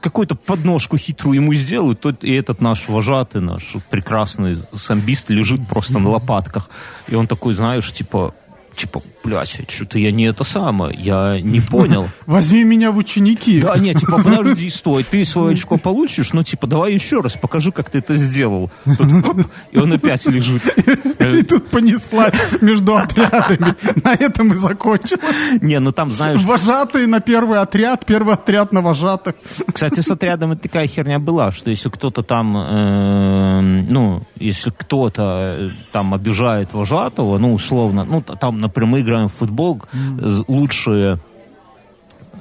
[0.03, 5.65] какую-то подножку хитрую ему сделал, и, тот, и этот наш вожатый, наш прекрасный самбист лежит
[5.67, 6.69] просто на лопатках.
[7.07, 8.35] И он такой, знаешь, типа,
[8.75, 12.07] типа, блядь, что-то я не это самое, я не понял.
[12.25, 13.61] Возьми меня в ученики.
[13.61, 17.71] Да, нет, типа, подожди, стой, ты свое очко получишь, но, типа, давай еще раз, покажи,
[17.71, 18.71] как ты это сделал.
[18.85, 20.63] Тут, хоп, и он опять лежит.
[21.23, 23.75] И тут понеслась между отрядами.
[24.03, 25.21] На этом и закончилось.
[25.61, 29.35] Не, ну там, знаешь, Вожатые на первый отряд, первый отряд на вожатых.
[29.71, 35.55] Кстати, с отрядом это такая херня была, что если кто-то там, э, ну, если кто-то
[35.59, 39.81] э, там обижает вожатого, ну, условно, ну, там, например, мы играем в футбол,
[40.19, 41.17] з- лучшие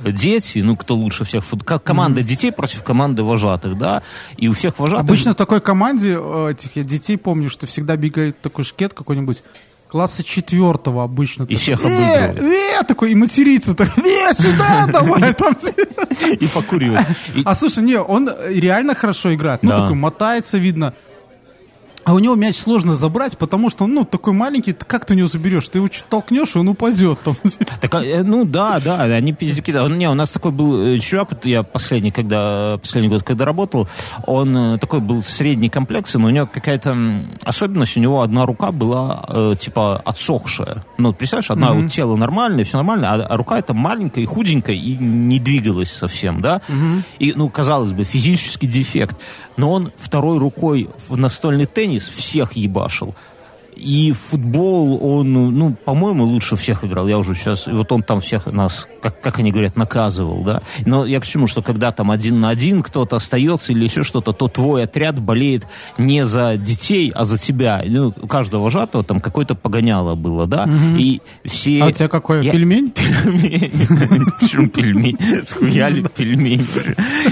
[0.04, 4.02] дети, ну, кто лучше всех, как команда детей против команды вожатых, да,
[4.36, 5.04] и у всех вожатых...
[5.04, 9.42] Обычно в такой команде э, этих я детей помню, что всегда бегает такой шкет какой-нибудь
[9.88, 11.44] класса четвертого обычно.
[11.44, 12.38] И всех «Э, обыгрывает.
[12.40, 13.74] э», такой, и матерится.
[13.74, 15.34] Так, э, сюда, давай.
[15.34, 15.72] там все».
[16.40, 17.06] И покуривать.
[17.36, 19.62] И- А слушай, не, он реально хорошо играет.
[19.62, 20.94] Ну, такой мотается, видно.
[22.04, 25.16] А у него мяч сложно забрать, потому что, ну, такой маленький, ты как ты у
[25.16, 25.68] него заберешь?
[25.68, 27.18] Ты его чуть толкнешь, и он упадет.
[27.20, 27.36] Там.
[27.80, 29.36] Так, э, ну да, да, они.
[29.66, 29.88] Да.
[29.88, 33.88] Не, у нас такой был э, чувак, вот я последний, когда, последний год, когда работал,
[34.26, 38.72] он э, такой был средней комплекции, но у него какая-то особенность, у него одна рука
[38.72, 40.84] была э, типа отсохшая.
[40.98, 44.76] Ну, представляешь, одна вот тело нормальное, все нормально, а, а рука это маленькая и худенькая
[44.76, 46.60] и не двигалась совсем, да?
[47.18, 49.16] И, ну, казалось бы, физический дефект.
[49.56, 53.14] Но он второй рукой в настольный теннис всех ебашил.
[53.74, 57.08] И футбол он, ну, по-моему, лучше всех играл.
[57.08, 57.66] Я уже сейчас...
[57.66, 60.62] Вот он там всех нас, как, как они говорят, наказывал, да.
[60.86, 64.32] Но я к чему, что когда там один на один кто-то остается или еще что-то,
[64.32, 65.66] то твой отряд болеет
[65.98, 67.82] не за детей, а за тебя.
[67.84, 70.68] Ну, у каждого вожатого там какое-то погоняло было, да.
[70.98, 71.82] И все...
[71.82, 72.44] А у тебя какой?
[72.44, 72.90] Я- Пельмень?
[73.24, 74.26] Пельмень.
[74.40, 75.18] Почему пельмень?
[75.46, 76.66] Схуяли пельмень.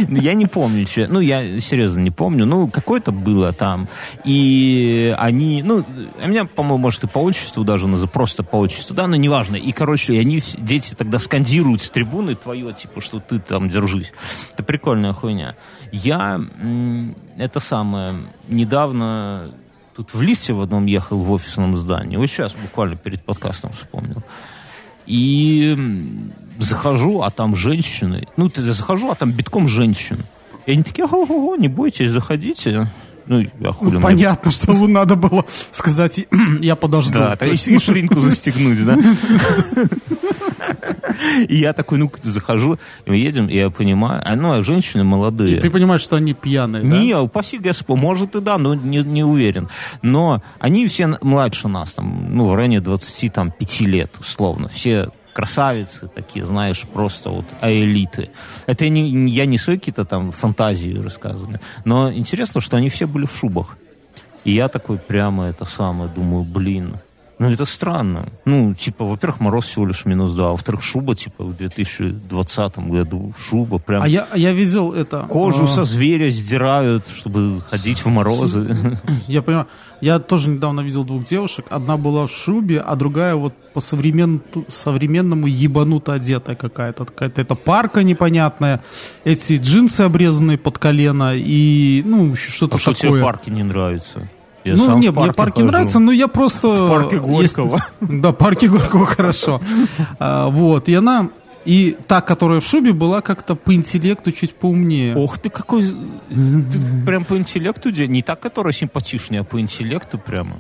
[0.08, 0.84] Я не помню.
[0.86, 2.46] че- Ну, я серьезно не помню.
[2.46, 3.88] Ну, какое-то было там.
[4.24, 5.62] И они...
[5.62, 5.84] Ну,
[6.30, 8.12] меня, по-моему, может, и по отчеству даже называют.
[8.12, 8.94] Просто по отчеству.
[8.94, 9.56] Да, но неважно.
[9.56, 14.12] И, короче, они, вс- дети тогда скандируют с трибуны твое, типа, что ты там держись.
[14.54, 15.56] Это прикольная хуйня.
[15.92, 16.40] Я...
[17.36, 18.14] Это самое...
[18.48, 19.50] Недавно...
[19.96, 22.16] Тут в лифте в одном ехал в офисном здании.
[22.16, 24.22] Вот сейчас буквально перед подкастом вспомнил.
[25.06, 25.76] И
[26.58, 28.26] захожу, а там женщины.
[28.36, 30.18] Ну, ты захожу, а там битком женщин.
[30.66, 32.90] И они такие, ого-го, не бойтесь, заходите.
[33.30, 36.26] Ну, я хули Ну, понятно, что надо было сказать,
[36.60, 37.12] я подожду.
[37.12, 38.98] Да, То есть, и ширинку застегнуть, да?
[41.48, 45.58] И я такой, ну, захожу, мы едем, и я понимаю, а, ну, а женщины молодые.
[45.58, 47.22] И ты понимаешь, что они пьяные, Не, да?
[47.22, 49.68] упаси Господь, может и да, но не, не уверен.
[50.02, 54.68] Но они все младше нас, там, ну, в районе 25 лет, условно.
[54.68, 58.30] Все красавицы такие, знаешь, просто вот элиты.
[58.66, 63.26] Это не, я не свои какие-то там фантазии рассказываю, но интересно, что они все были
[63.26, 63.76] в шубах.
[64.44, 66.94] И я такой прямо это самое думаю, блин,
[67.40, 68.28] ну, это странно.
[68.44, 73.32] Ну, типа, во-первых, мороз всего лишь минус 2, а во-вторых, шуба, типа, в 2020 году
[73.38, 74.02] шуба прям...
[74.02, 75.22] А я, я видел это...
[75.22, 75.66] Кожу а...
[75.66, 78.76] со зверя сдирают, чтобы ходить в морозы.
[79.26, 79.66] Я понимаю.
[80.02, 81.64] Я тоже недавно видел двух девушек.
[81.70, 84.42] Одна была в шубе, а другая вот по современ...
[84.68, 87.06] современному ебануто одетая какая-то.
[87.06, 88.82] Какая-то это парка непонятная,
[89.24, 92.94] эти джинсы обрезанные под колено и, ну, что-то а такое.
[92.94, 94.28] что тебе парки не нравятся?
[94.64, 95.66] Я ну, нет, мне парки хожу.
[95.66, 96.68] нравятся, но я просто...
[96.68, 97.72] В парке Горького.
[97.72, 97.84] Есть...
[98.20, 99.60] Да, парке Горького хорошо.
[100.18, 101.30] А, вот, и она...
[101.64, 105.14] И та, которая в шубе, была как-то по интеллекту чуть поумнее.
[105.16, 105.84] Ох ты какой...
[105.84, 107.90] Ты прям по интеллекту...
[107.90, 110.56] Не та, которая симпатичнее, а по интеллекту прямо.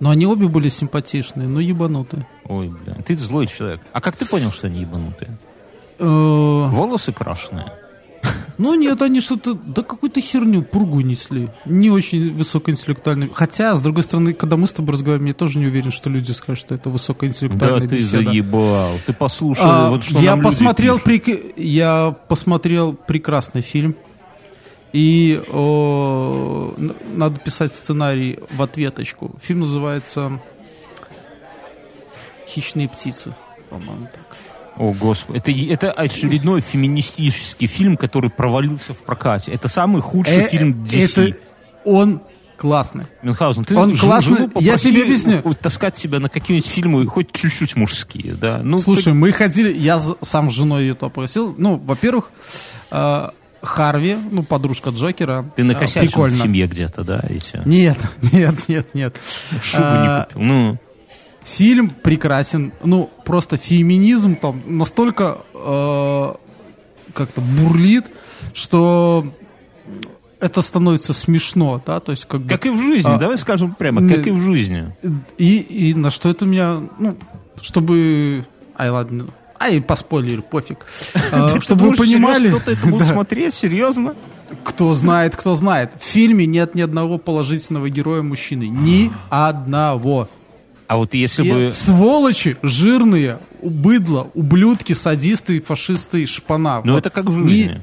[0.00, 2.26] Но они обе были симпатичные, но ебанутые.
[2.44, 3.80] Ой, бля, ты злой человек.
[3.92, 5.38] А как ты понял, что они ебанутые?
[5.98, 7.66] Э, Волосы крашеные.
[8.58, 11.50] Ну нет, они что-то, да какую-то херню, пургу несли.
[11.66, 13.30] Не очень высокоинтеллектуальный.
[13.32, 16.32] Хотя, с другой стороны, когда мы с тобой разговариваем, я тоже не уверен, что люди
[16.32, 18.24] скажут, что это высокоинтеллектуальная Да ты беседа.
[18.24, 18.90] заебал.
[19.06, 21.52] Ты послушал, а, вот что я посмотрел, при...
[21.56, 23.94] я посмотрел прекрасный фильм.
[24.92, 26.74] И о,
[27.12, 29.32] надо писать сценарий в ответочку.
[29.42, 30.40] Фильм называется
[32.48, 33.34] «Хищные птицы»,
[33.68, 34.08] по-моему.
[34.76, 35.38] О, Господи.
[35.38, 39.52] Это, это очередной феминистический фильм, который провалился в прокате.
[39.52, 41.28] Это самый худший э, фильм DC.
[41.28, 41.38] Это
[41.84, 42.20] он
[42.56, 43.04] классный.
[43.22, 44.48] Мюнхгаузен, ты он классный.
[44.60, 45.42] Я тебе объясню.
[45.60, 48.60] таскать тебя на какие-нибудь фильмы, хоть чуть-чуть мужские, да?
[48.62, 49.14] Ну, Слушай, ты...
[49.14, 51.54] мы ходили, я сам с женой ее попросил.
[51.56, 52.30] Ну, во-первых,
[52.90, 53.28] э,
[53.62, 55.44] Харви, ну, подружка Джокера.
[55.56, 57.62] Ты накосячил в семье где-то, да, и все?
[57.66, 57.98] Нет,
[58.32, 59.16] нет, нет, нет.
[59.62, 60.78] Шубу а, не купил, ну...
[61.46, 62.72] Фильм прекрасен.
[62.82, 66.34] Ну, просто феминизм там настолько э,
[67.14, 68.10] как-то бурлит,
[68.52, 69.24] что
[70.40, 73.74] это становится смешно, да, то есть как бы, Как и в жизни, а, давай скажем
[73.74, 74.92] прямо, как и в жизни.
[75.38, 77.16] И, и на что это меня, ну,
[77.62, 78.44] чтобы...
[78.76, 79.28] Ай, ладно,
[79.60, 80.84] ай, по спойлеру, пофиг.
[81.32, 82.48] А, чтобы вы понимали...
[82.48, 84.16] Кто-то это будет смотреть, серьезно?
[84.64, 85.92] Кто знает, кто знает.
[86.00, 88.64] В фильме нет ни одного положительного героя мужчины.
[88.68, 90.28] Ни одного.
[90.88, 91.72] А вот если Все бы...
[91.72, 96.80] Сволочи, жирные, быдло, ублюдки, садисты, фашисты, шпана.
[96.84, 97.64] Ну, вот это как в жизни.
[97.64, 97.80] Не,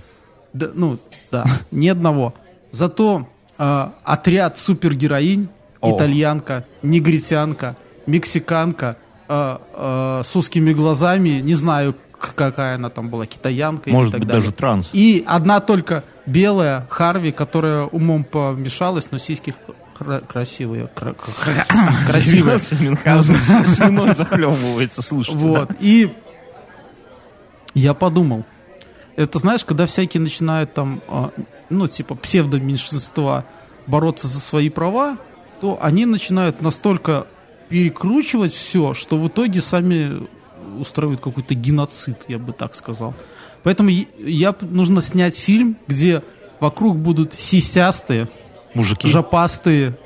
[0.53, 0.97] да, ну,
[1.31, 2.33] да, ни одного.
[2.71, 5.49] Зато э, отряд супергероинь,
[5.81, 5.95] О.
[5.95, 13.89] итальянка, негритянка, мексиканка, э, э, с узкими глазами, не знаю, какая она там была, китаянка
[13.89, 14.41] Может и так быть, далее.
[14.43, 14.89] даже транс.
[14.93, 19.53] И одна только белая Харви, которая умом помешалась, но сиськи
[19.93, 20.89] красивые.
[22.07, 22.59] Красивые.
[23.77, 25.45] Женой захлебывается, слушайте.
[25.45, 25.71] Вот.
[25.79, 26.13] И
[27.73, 28.45] я подумал,
[29.15, 31.31] это знаешь, когда всякие начинают там, а,
[31.69, 33.45] ну, типа псевдоменьшинства
[33.87, 35.17] бороться за свои права,
[35.61, 37.27] то они начинают настолько
[37.69, 40.27] перекручивать все, что в итоге сами
[40.79, 43.13] устраивают какой-то геноцид, я бы так сказал.
[43.63, 46.21] Поэтому я нужно снять фильм, где
[46.59, 48.27] вокруг будут сисястые,
[48.73, 49.07] Мужики.
[49.07, 49.97] жопастые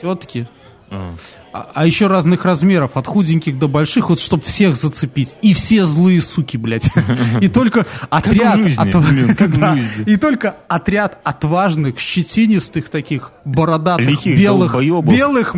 [0.00, 0.46] тетки.
[0.90, 1.14] А.
[1.56, 5.36] А, а еще разных размеров, от худеньких до больших, вот чтобы всех зацепить.
[5.40, 6.90] И все злые суки, блядь.
[7.40, 8.58] И только отряд...
[10.06, 15.56] И только отряд отважных, щетинистых таких, бородатых, белых, белых,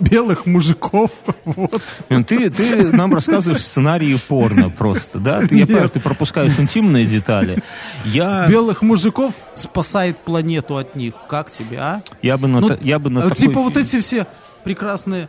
[0.00, 1.10] белых мужиков.
[2.08, 5.42] Ты, нам рассказываешь сценарии порно просто, да?
[5.42, 7.62] Я понимаю, ты пропускаешь интимные детали.
[8.04, 8.46] Я...
[8.48, 11.14] Белых мужиков спасает планету от них.
[11.28, 12.02] Как тебе, а?
[12.22, 14.26] Я бы на, ну, я бы на Типа вот эти все
[14.64, 15.28] прекрасные,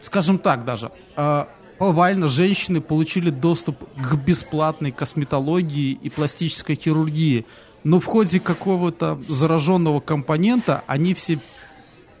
[0.00, 1.44] скажем так даже, э,
[1.78, 7.46] повально женщины получили доступ к бесплатной косметологии и пластической хирургии.
[7.82, 11.38] Но в ходе какого-то зараженного компонента они все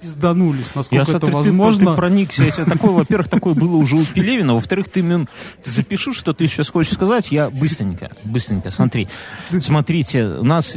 [0.04, 1.86] пизданулись, насколько я, это смотрю, возможно.
[1.86, 2.44] Ты, ты проникся.
[2.44, 6.68] Если такое, во-первых, такое было уже у Пелевина, во-вторых, ты, ты запиши, что ты сейчас
[6.68, 9.08] хочешь сказать, я быстренько, быстренько, смотри.
[9.60, 10.76] Смотрите, у нас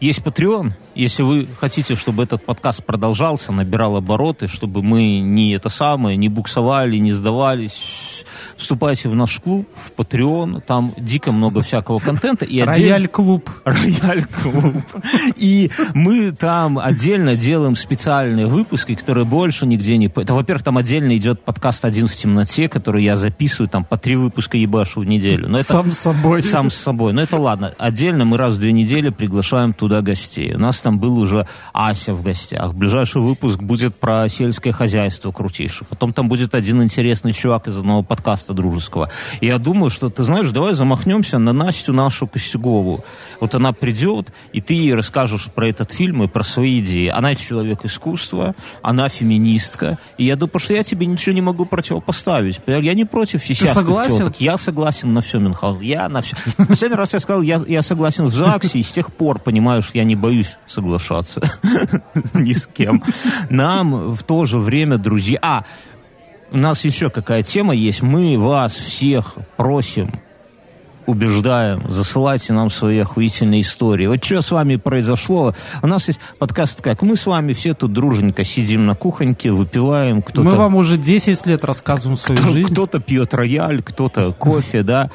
[0.00, 0.72] есть Patreon.
[0.94, 6.28] Если вы хотите, чтобы этот подкаст продолжался, набирал обороты, чтобы мы не это самое, не
[6.28, 8.24] буксовали, не сдавались,
[8.60, 12.44] вступайте в наш клуб, в Patreon, там дико много всякого контента.
[12.44, 13.50] И Рояль-клуб.
[13.64, 14.76] Рояль-клуб.
[15.36, 20.06] И мы там отдельно делаем специальные выпуски, которые больше нигде не...
[20.06, 24.16] Это, во-первых, там отдельно идет подкаст «Один в темноте», который я записываю, там по три
[24.16, 25.48] выпуска ебашу в неделю.
[25.48, 25.68] Но это...
[25.68, 26.42] Сам с собой.
[26.42, 27.12] Сам с собой.
[27.12, 27.72] Но это ладно.
[27.78, 30.54] Отдельно мы раз в две недели приглашаем туда гостей.
[30.54, 32.74] У нас там был уже Ася в гостях.
[32.74, 35.86] Ближайший выпуск будет про сельское хозяйство крутейшее.
[35.88, 39.10] Потом там будет один интересный чувак из одного подкаста дружеского.
[39.40, 43.04] И я думаю, что, ты знаешь, давай замахнемся на Настю нашу Костюгову.
[43.40, 47.08] Вот она придет, и ты ей расскажешь про этот фильм и про свои идеи.
[47.08, 49.98] Она человек искусства, она феминистка.
[50.18, 52.60] И я думаю, что я тебе ничего не могу противопоставить.
[52.66, 54.18] Я не против Ты согласен?
[54.18, 54.40] Теток.
[54.40, 55.82] Я согласен на все, Мюнхгаузен.
[55.82, 56.36] Я на все.
[56.56, 60.04] Последний раз я сказал, я, я согласен в ЗАГСе, и с тех пор, понимаешь, я
[60.04, 61.40] не боюсь соглашаться
[62.34, 63.02] ни с кем.
[63.48, 65.38] Нам в то же время, друзья...
[65.42, 65.64] А,
[66.50, 68.02] у нас еще какая тема есть.
[68.02, 70.12] Мы вас всех просим
[71.06, 74.06] убеждаем, засылайте нам свои охуительные истории.
[74.06, 75.54] Вот что с вами произошло?
[75.82, 80.22] У нас есть подкаст как мы с вами все тут друженько сидим на кухоньке, выпиваем.
[80.22, 80.48] Кто-то...
[80.48, 82.72] Мы вам уже 10 лет рассказываем свою кто, жизнь.
[82.72, 85.10] Кто-то пьет рояль, кто-то кофе, да.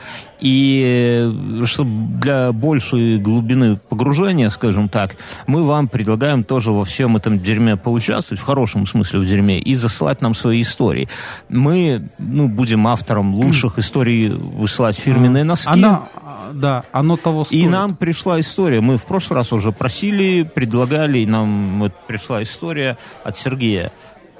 [0.45, 5.15] И э, чтобы для большей глубины погружения, скажем так,
[5.47, 9.73] мы вам предлагаем тоже во всем этом дерьме поучаствовать, в хорошем смысле в дерьме, и
[9.73, 11.09] засылать нам свои истории.
[11.49, 15.67] Мы ну, будем автором лучших историй высылать фирменные а, носки.
[15.67, 16.09] Она,
[16.53, 17.63] да, оно того стоит.
[17.63, 18.81] И нам пришла история.
[18.81, 23.91] Мы в прошлый раз уже просили, предлагали, и нам вот пришла история от Сергея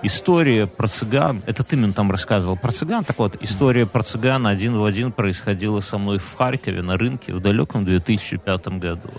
[0.06, 4.48] история про цыган, это ты мне там рассказывал про цыган, так вот, история про цыган
[4.48, 9.10] один в один происходила со мной в Харькове на рынке в далеком 2005 году.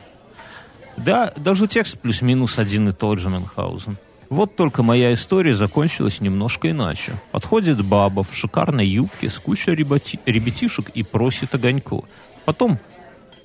[0.97, 3.97] Да, даже текст плюс-минус один и тот же, Мюнхгаузен.
[4.29, 7.13] Вот только моя история закончилась немножко иначе.
[7.31, 12.07] Подходит баба в шикарной юбке с кучей ребятишек и просит огоньку.
[12.45, 12.79] Потом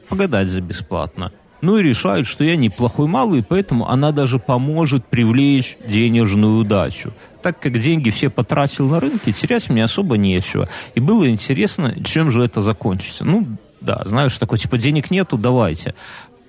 [0.10, 1.32] погадать за бесплатно.
[1.62, 7.13] Ну и решают, что я неплохой малый, поэтому она даже поможет привлечь денежную удачу.
[7.41, 10.67] Так как деньги все потратил на рынке, терять мне особо нечего.
[10.95, 13.26] И было интересно, чем же это закончится.
[13.26, 13.45] Ну,
[13.80, 15.95] да, знаешь, такой, типа, денег нету, давайте.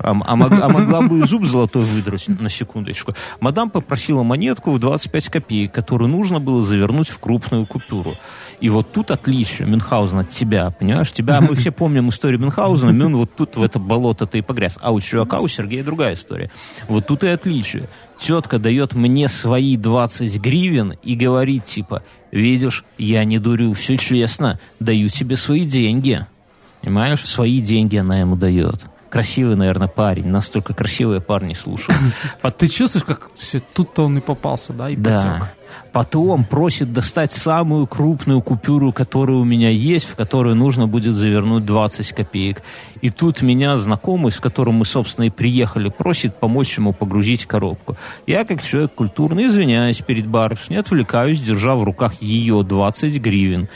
[0.02, 3.14] А, а, мог, а могла бы и зуб золотой выдрать, на секундочку.
[3.40, 8.14] Мадам попросила монетку в 25 копеек, которую нужно было завернуть в крупную купюру.
[8.60, 11.12] И вот тут отличие Мюнхгаузена от тебя, понимаешь?
[11.12, 14.76] Тебя, мы все помним историю Мюнхгаузена, Мюн вот тут в это болото-то и погряз.
[14.80, 16.50] А у чувака, у Сергея другая история.
[16.88, 17.88] Вот тут и отличие.
[18.18, 24.60] Тетка дает мне свои 20 гривен и говорит, типа, видишь, я не дурю, все честно,
[24.78, 26.24] даю тебе свои деньги.
[26.82, 27.24] Понимаешь?
[27.24, 30.27] Свои деньги она ему дает красивый, наверное, парень.
[30.27, 32.01] Настолько красивые парни слушают.
[32.59, 35.53] Ты чувствуешь, как все, тут-то он и попался, да, и Да.
[35.92, 41.66] Потом просит достать самую крупную купюру, которая у меня есть, в которую нужно будет завернуть
[41.66, 42.62] 20 копеек.
[43.03, 47.96] И тут меня знакомый, с которым мы, собственно, и приехали, просит помочь ему погрузить коробку.
[48.27, 53.68] Я, как человек культурный, извиняюсь перед барышней, отвлекаюсь, держа в руках ее 20 гривен.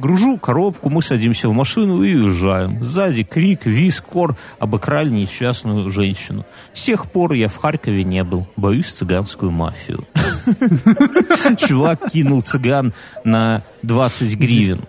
[0.00, 2.84] Гружу коробку, мы садимся в машину и уезжаем.
[2.84, 6.44] Сзади крик, виз, кор, обыкрали несчастную женщину.
[6.72, 8.46] С тех пор я в Харькове не был.
[8.56, 10.06] Боюсь цыганскую мафию.
[11.56, 12.92] Чувак кинул цыган
[13.24, 14.80] на 20 гривен.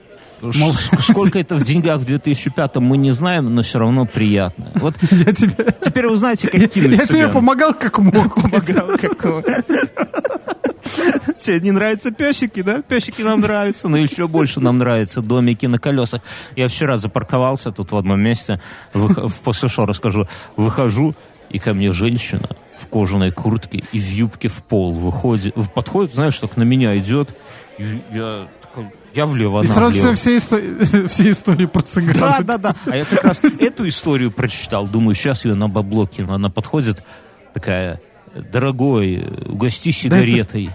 [0.99, 4.67] Сколько это в деньгах в 2005 мы не знаем, но все равно приятно.
[4.75, 5.73] Вот я тебе...
[5.83, 8.35] теперь вы знаете, как кинуть Я тебе помогал как мог.
[8.41, 9.45] Помогал как мог.
[11.39, 12.81] Тебе не нравятся песики, да?
[12.81, 16.21] Песики нам нравятся, но еще больше нам нравятся домики на колесах.
[16.55, 18.61] Я вчера запарковался тут в одном месте,
[18.93, 20.27] в, после шоу расскажу.
[20.55, 21.15] Выхожу,
[21.49, 26.37] и ко мне женщина в кожаной куртке и в юбке в пол выходит, подходит, знаешь,
[26.39, 27.29] так на меня идет.
[28.11, 28.47] Я
[29.13, 30.15] я влево, И сразу влево.
[30.15, 32.17] все, истории, все истории про цыган.
[32.19, 32.75] Да, да, да.
[32.85, 34.85] А я как раз эту историю прочитал.
[34.87, 36.33] Думаю, сейчас ее на бабло кину.
[36.33, 37.01] Она подходит
[37.53, 38.01] такая,
[38.35, 40.69] дорогой, угости сигаретой.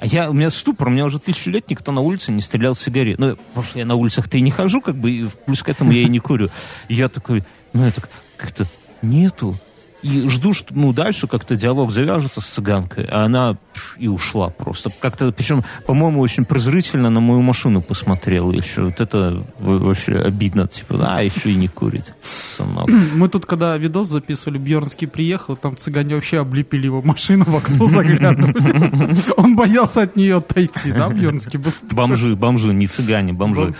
[0.00, 2.74] А я, у меня ступор, у меня уже тысячу лет никто на улице не стрелял
[2.74, 3.18] сигарет.
[3.18, 5.92] Ну, потому что я на улицах-то и не хожу, как бы, и плюс к этому
[5.92, 6.48] я и не курю.
[6.88, 8.02] И я такой, ну, это
[8.38, 8.66] как-то
[9.02, 9.56] нету.
[10.02, 13.56] И жду, что ну, дальше как-то диалог завяжется с цыганкой, а она
[13.98, 14.90] и ушла просто.
[15.00, 18.84] Как-то, причем, по-моему, очень презрительно на мою машину посмотрела еще.
[18.84, 20.68] Вот это вообще обидно.
[20.68, 22.14] Типа, а, еще и не курит.
[23.14, 27.86] Мы тут, когда видос записывали, Бьернский приехал, там цыгане вообще облепили его машину, в окно
[27.86, 29.16] заглядывали.
[29.36, 31.72] Он боялся от нее отойти, да, Бьернский был?
[31.92, 33.74] Бомжи, бомжи, не цыгане, бомжи.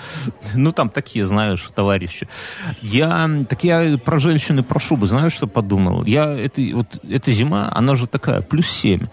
[0.54, 2.28] Ну, там такие, знаешь, товарищи.
[2.82, 6.04] Я, так я про женщины, про шубы, знаешь, что подумал?
[6.10, 9.06] Я, это, вот, эта зима, она же такая, плюс 7.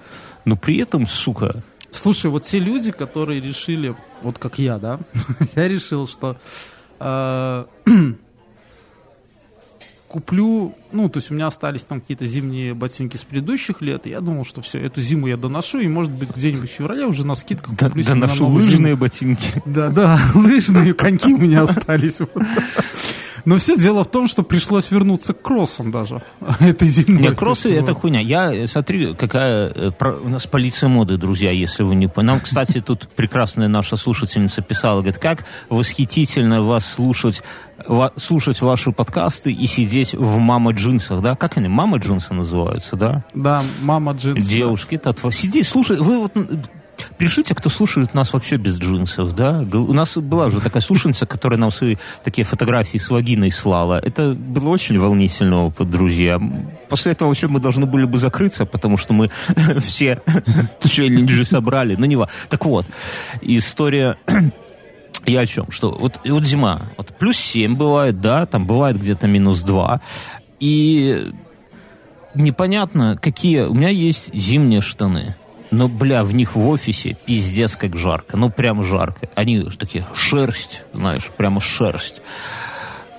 [0.45, 4.99] Но при этом, сука, Слушай, вот те люди, которые решили, вот как я, да,
[5.55, 6.37] я решил, что
[6.99, 7.65] э,
[10.07, 14.09] куплю, ну, то есть у меня остались там какие-то зимние ботинки с предыдущих лет, и
[14.09, 17.25] я думал, что все, эту зиму я доношу, и, может быть, где-нибудь в феврале уже
[17.25, 18.97] на скидках куплю Доношу лыжные зиму.
[18.97, 19.61] ботинки.
[19.65, 22.19] Да, да, лыжные коньки у меня остались.
[23.47, 26.21] Но все дело в том, что пришлось вернуться к кроссам даже
[26.59, 27.21] этой зимой.
[27.21, 28.19] Нет, кроссы это хуйня.
[28.19, 29.91] Я э, смотрю, какая э,
[30.21, 32.27] у нас полиция моды, друзья, если вы не поняли.
[32.27, 37.41] Нам, кстати, тут прекрасная наша слушательница писала, говорит, как восхитительно вас слушать
[38.17, 41.35] слушать ваши подкасты и сидеть в мама джинсах, да?
[41.35, 41.69] Как они?
[41.69, 43.23] Мама джинсы называются, да?
[43.33, 44.49] Да, мама джинсы.
[44.49, 45.13] Девушки, да.
[45.31, 46.33] сиди, слушай, вы вот
[47.17, 49.59] Пишите, кто слушает нас вообще без джинсов, да?
[49.59, 53.99] У нас была же такая слушательница, которая нам свои такие фотографии с вагиной слала.
[54.03, 56.39] Это было очень волнительный опыт, друзья.
[56.89, 59.31] После этого вообще мы должны были бы закрыться, потому что мы
[59.81, 60.21] все
[60.83, 61.95] челленджи собрали.
[61.95, 62.29] Ну, не va.
[62.49, 62.85] Так вот,
[63.41, 64.17] история
[65.25, 65.71] я о чем?
[65.71, 70.01] Что вот, вот зима, вот плюс 7 бывает, да, там бывает где-то минус 2.
[70.59, 71.31] И
[72.35, 73.61] непонятно, какие...
[73.61, 75.35] У меня есть зимние штаны.
[75.71, 78.37] Но, бля, в них в офисе пиздец как жарко.
[78.37, 79.29] Ну, прям жарко.
[79.35, 82.21] Они такие шерсть, знаешь, прямо шерсть.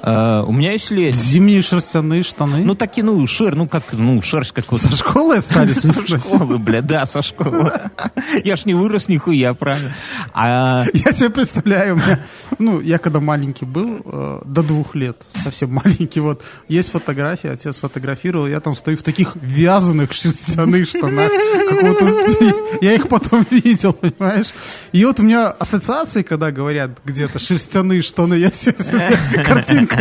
[0.09, 1.23] Uh, у меня есть лесть.
[1.23, 2.65] Зимние шерстяные штаны?
[2.65, 4.81] Ну, такие, ну, шер, ну, как, ну, шерсть как вот.
[4.81, 5.81] Со школы остались?
[5.81, 7.73] Со школы, бля, да, со школы.
[8.45, 9.95] Я ж не вырос нихуя, правильно.
[10.33, 10.85] А...
[10.95, 12.01] Я себе представляю,
[12.59, 17.79] ну, я когда маленький был, э, до двух лет, совсем маленький, вот, есть фотография, отец
[17.79, 21.31] фотографировал, я там стою в таких вязаных шерстяных штанах,
[22.81, 24.49] я их потом видел, понимаешь?
[24.93, 29.97] И вот у меня ассоциации, когда говорят где-то шерстяные штаны, я себе картинка,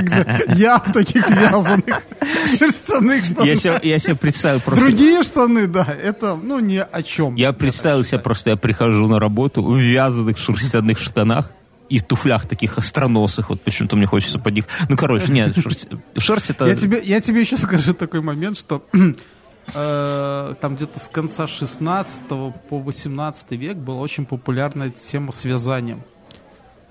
[0.55, 2.01] я в таких вязаных
[2.57, 3.45] шерстяных штанах.
[3.45, 4.85] Я себе, я себе представил просто...
[4.85, 7.35] Другие штаны, да, это, ну, ни о чем.
[7.35, 11.51] Я представил себе просто, я прихожу на работу в вязаных шерстяных штанах,
[11.89, 14.65] и туфлях таких остроносых, вот почему-то мне хочется под них.
[14.89, 15.87] Ну, короче, нет, шерсть,
[16.17, 16.65] шерсть это...
[16.65, 18.85] Я тебе, я тебе еще скажу такой момент, что
[19.73, 26.03] э, там где-то с конца 16 по 18 век была очень популярная тема с вязанием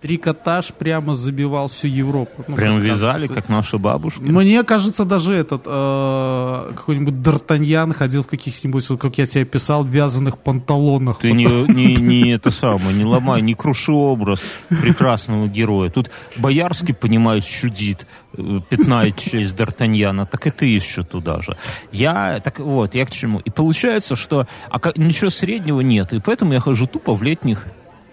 [0.06, 2.44] трикотаж прямо забивал всю Европу.
[2.46, 3.34] Ну, Прям вязали, кажется.
[3.34, 4.20] как наши бабушки?
[4.20, 9.84] Мне кажется, даже этот э, какой-нибудь Д'Артаньян ходил в каких-нибудь, вот как я тебе писал,
[9.84, 11.18] вязаных панталонах.
[11.18, 15.90] Ты не, не, не это самое, не ломай, не круши образ прекрасного героя.
[15.90, 21.56] Тут Боярский, понимаешь, чудит, э, пятнает честь Д'Артаньяна, так и ты еще туда же.
[21.90, 23.40] Я, так вот, я к чему?
[23.40, 27.66] И получается, что а, ничего среднего нет, и поэтому я хожу тупо в летних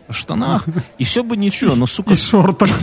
[0.10, 0.66] штанах,
[0.98, 2.14] и все бы ничего, но, сука...
[2.14, 2.70] И шортах.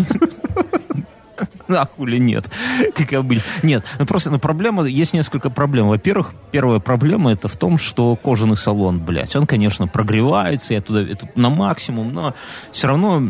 [1.69, 2.51] А хули нет,
[2.97, 3.45] как обычно.
[3.63, 5.89] Нет, ну просто ну, проблема, есть несколько проблем.
[5.89, 11.03] Во-первых, первая проблема это в том, что кожаный салон, блядь, он, конечно, прогревается, я туда
[11.03, 12.35] это на максимум, но
[12.73, 13.23] все равно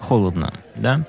[0.00, 1.04] холодно, да.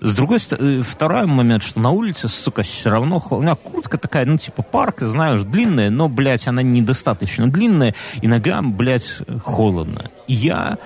[0.00, 3.38] С другой стороны, э, второй момент, что на улице, сука, все равно холодно.
[3.38, 8.28] У меня куртка такая, ну, типа парка, знаешь, длинная, но, блядь, она недостаточно длинная, и
[8.28, 10.10] ногам, блядь, холодно.
[10.28, 10.78] И я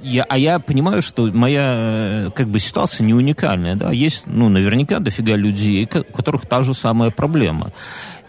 [0.00, 4.48] я, а я понимаю, что моя э, как бы ситуация не уникальная, да, есть, ну,
[4.48, 7.72] наверняка дофига людей, у которых та же самая проблема.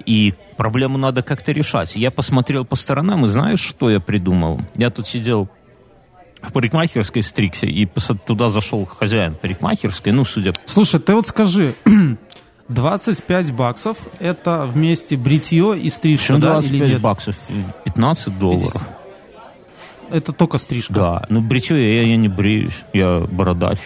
[0.05, 1.95] И проблему надо как-то решать.
[1.95, 4.61] Я посмотрел по сторонам, и знаешь, что я придумал?
[4.75, 5.49] Я тут сидел
[6.41, 7.87] в парикмахерской стриксе, и
[8.25, 10.53] туда зашел хозяин парикмахерской, ну, судя...
[10.65, 11.73] Слушай, ты вот скажи,
[12.69, 17.01] 25 баксов это вместе бритье и стрижка, да, 25 или нет?
[17.01, 17.35] баксов,
[17.83, 18.81] 15 долларов.
[20.11, 20.93] Это только стрижка.
[20.93, 23.79] Да, ну бритье я, я не бреюсь, я бородач.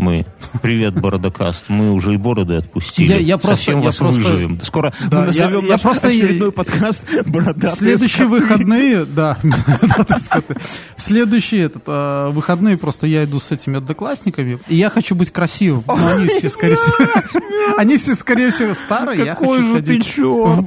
[0.00, 0.24] Мы.
[0.62, 1.66] Привет, Бородокаст.
[1.68, 3.06] Мы уже и бороды отпустили.
[3.06, 4.58] Я, я просто, Совсем я вас просто, выживем.
[4.62, 8.40] Скоро да, мы назовем я, наш я просто очередной подкаст Бородатые Следующие скоты.
[8.40, 9.36] выходные, да,
[10.96, 15.30] в следующие этот, а, выходные просто я иду с этими одноклассниками, и я хочу быть
[15.32, 15.84] красивым.
[15.86, 19.26] Но они все, скорее всего, они все, скорее всего, старые.
[19.26, 20.66] Какой я хочу же сходить, ты черт!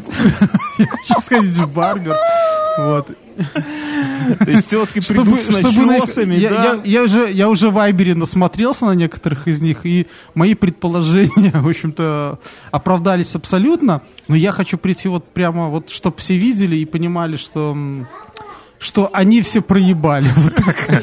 [0.78, 2.16] Я хочу сходить в барбер.
[2.78, 3.07] Вот.
[4.39, 6.63] То есть тетки придут с начесами, я, да?
[6.63, 11.51] Я, я, уже, я уже в Вайбере насмотрелся на некоторых из них, и мои предположения,
[11.53, 12.39] в общем-то,
[12.71, 14.01] оправдались абсолютно.
[14.28, 17.76] Но я хочу прийти вот прямо, вот, чтобы все видели и понимали, что
[18.84, 20.27] что они все проебали.
[20.43, 21.01] Вот так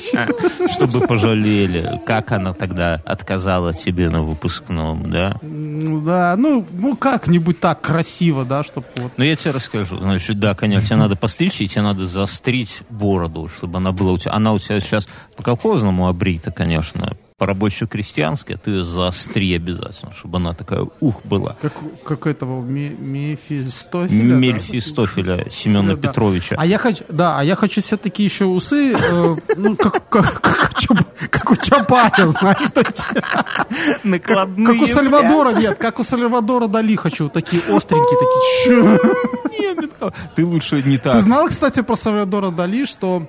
[0.70, 2.00] Чтобы пожалели.
[2.04, 5.36] Как она тогда отказала тебе на выпускном, да?
[5.40, 9.12] Ну да, ну, ну как-нибудь так красиво, да, чтобы вот.
[9.16, 9.98] Ну я тебе расскажу.
[9.98, 14.18] Значит, да, конечно, тебе надо постричь, и тебе надо заострить бороду, чтобы она была у
[14.18, 14.32] тебя.
[14.32, 20.36] Она у тебя сейчас по колхозному обрита, конечно, по-рабоче-крестьянски, а ты ее заостри обязательно, чтобы
[20.36, 21.56] она такая ух была.
[21.62, 21.72] Как,
[22.04, 24.34] как этого Мефистофеля?
[24.34, 25.50] Мельфистофеля да?
[25.50, 26.56] Семена да, Петровича.
[26.58, 30.42] А я хочу, да, а я хочу себе такие еще усы, э, ну, как, как,
[30.42, 30.74] как,
[31.30, 33.22] как у Чапая, знаешь, такие.
[34.04, 34.66] Накладные.
[34.66, 38.18] Как, как у Сальвадора, нет, как у Сальвадора Дали хочу, такие остренькие,
[38.68, 40.12] такие.
[40.36, 41.14] Ты лучше не так.
[41.14, 43.26] Ты знал, кстати, про Сальвадора Дали, что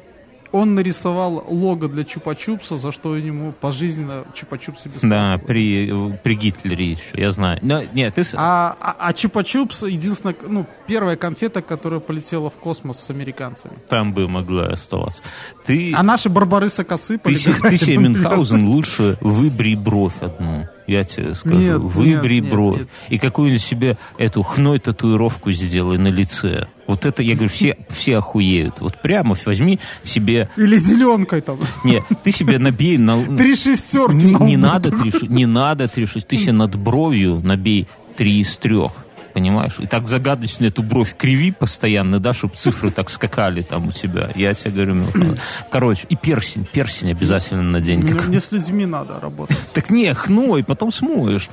[0.52, 5.10] он нарисовал лого для Чупа-Чупса, за что ему пожизненно Чупа-Чупсы бесплатно.
[5.10, 7.60] Да, при, при Гитлере еще, я знаю.
[7.62, 8.24] Но, нет, ты...
[8.36, 13.74] А, а, а Чупа-Чупс единственная, ну, первая конфета, которая полетела в космос с американцами.
[13.88, 15.22] Там бы могла оставаться.
[15.66, 15.94] Ты...
[15.96, 21.58] А наши барбары-сакацы Ты, ты себе Мюнхгаузен лучше выбри бровь одну я тебе скажу.
[21.58, 22.80] Нет, Выбери нет, бровь.
[22.80, 23.12] Нет, нет.
[23.12, 26.68] И какую-нибудь себе эту хной татуировку сделай на лице.
[26.88, 28.82] Вот это, я говорю, все, все охуеют.
[28.82, 30.50] Вот прямо возьми себе...
[30.58, 31.60] Или зеленкой там.
[31.84, 32.98] Не, ты себе набей...
[32.98, 33.24] На...
[33.38, 34.16] Три шестерки.
[34.16, 36.36] Не, не надо три, не надо три шестерки.
[36.36, 39.01] Ты себе над бровью набей три из трех
[39.34, 39.76] понимаешь?
[39.80, 44.30] И так загадочно эту бровь криви постоянно, да, чтобы цифры так скакали там у тебя.
[44.36, 45.36] Я тебе говорю, ну,
[45.70, 48.00] короче, и персень, персень обязательно надень.
[48.00, 49.68] Мне, мне с людьми надо работать.
[49.74, 51.50] Так не, хной, потом смоешь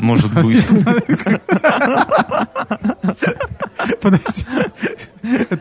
[0.00, 0.66] может быть.
[4.00, 4.44] Подожди.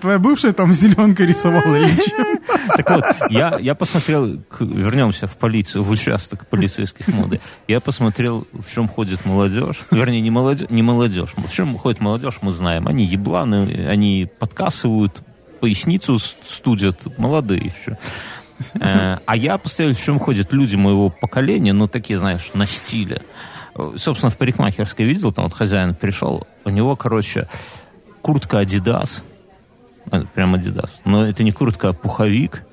[0.02, 1.92] Твоя бывшая там зеленкой рисовала или
[2.78, 7.40] Так вот, я, я посмотрел, вернемся в полицию, в участок полицейских моды.
[7.68, 9.82] Я посмотрел, в чем ходит молодежь.
[9.92, 11.34] Вернее, не молодежь, не молодежь.
[11.36, 12.88] В чем ходит молодежь, мы знаем.
[12.88, 15.22] Они ебланы, они подкасывают,
[15.60, 17.98] поясницу студят, молодые еще.
[18.74, 23.22] Э, а я посмотрел, в чем ходят люди моего поколения, ну, такие, знаешь, на стиле
[23.98, 27.48] собственно, в парикмахерской видел, там вот хозяин пришел, у него, короче,
[28.22, 29.22] куртка Adidas,
[30.12, 32.64] э, прям Adidas, но это не куртка, а пуховик,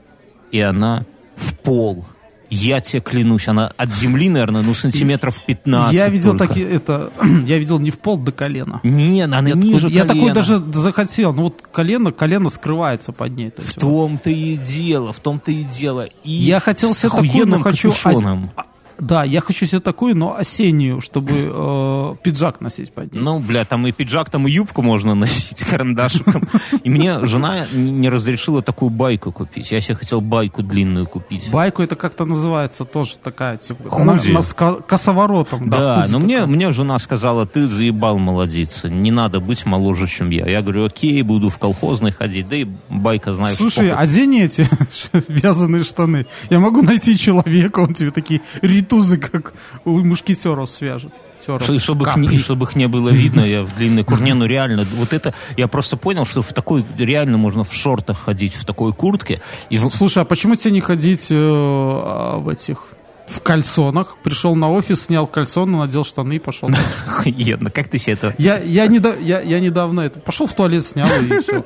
[0.53, 1.05] и она
[1.37, 2.05] в пол.
[2.49, 7.11] Я тебе клянусь, она от земли, наверное, ну, сантиметров 15 Я видел такие, это,
[7.45, 8.81] я видел не в пол до колена.
[8.85, 13.37] Не, она я ниже такой, Я такой даже захотел, ну вот колено, колено скрывается под
[13.37, 13.53] ней.
[13.57, 16.09] В том-то и дело, в том-то и дело.
[16.23, 17.91] И я хотел себе такой, но хочу...
[17.91, 18.51] Капюшоном.
[18.99, 23.21] Да, я хочу себе такую, но осеннюю, чтобы э, пиджак носить под ней.
[23.21, 26.49] Ну, бля, там и пиджак, там и юбку можно носить карандашиком.
[26.83, 29.71] И мне жена не разрешила такую байку купить.
[29.71, 31.51] Я себе хотел байку длинную купить.
[31.51, 34.31] Байку это как-то называется тоже такая, типа, худи.
[34.31, 34.41] На,
[34.87, 35.69] косоворотом.
[35.69, 40.31] Да, да но мне, мне жена сказала, ты заебал молодиться, не надо быть моложе, чем
[40.31, 40.47] я.
[40.47, 44.69] Я говорю, окей, буду в колхозный ходить, да и байка, знаешь, Слушай, одень эти
[45.29, 46.27] вязаные штаны.
[46.51, 48.41] Я могу найти человека, он тебе такие
[48.89, 49.53] тузы, как
[49.85, 51.13] у мушкетеров свяжет.
[51.47, 54.85] Ш- чтобы, их не, чтобы их не было видно, я в длинной курне, ну реально,
[54.97, 58.93] вот это, я просто понял, что в такой, реально можно в шортах ходить, в такой
[58.93, 59.41] куртке.
[59.71, 59.79] И...
[59.91, 62.96] Слушай, а почему тебе не ходить э, в этих,
[63.29, 66.71] в кальсонах, пришел на офис, снял кальсоны, надел штаны и пошел.
[67.07, 68.35] Охуенно, как ты себе это...
[68.39, 70.21] Я, я, не, я, я недавно это...
[70.21, 71.63] Пошел в туалет, снял и все.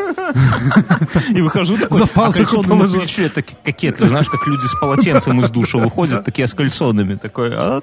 [1.31, 5.51] И выхожу такой, а кальсоны на плече, это кокеты, знаешь, как люди с полотенцем из
[5.51, 7.51] душа выходят, такие с кальсонами, такой...
[7.53, 7.83] А,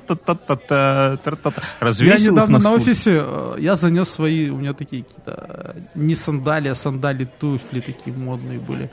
[1.99, 6.75] я недавно на офисе, э, я занес свои, у меня такие какие-то не сандали, а
[6.75, 8.89] сандали туфли такие модные были.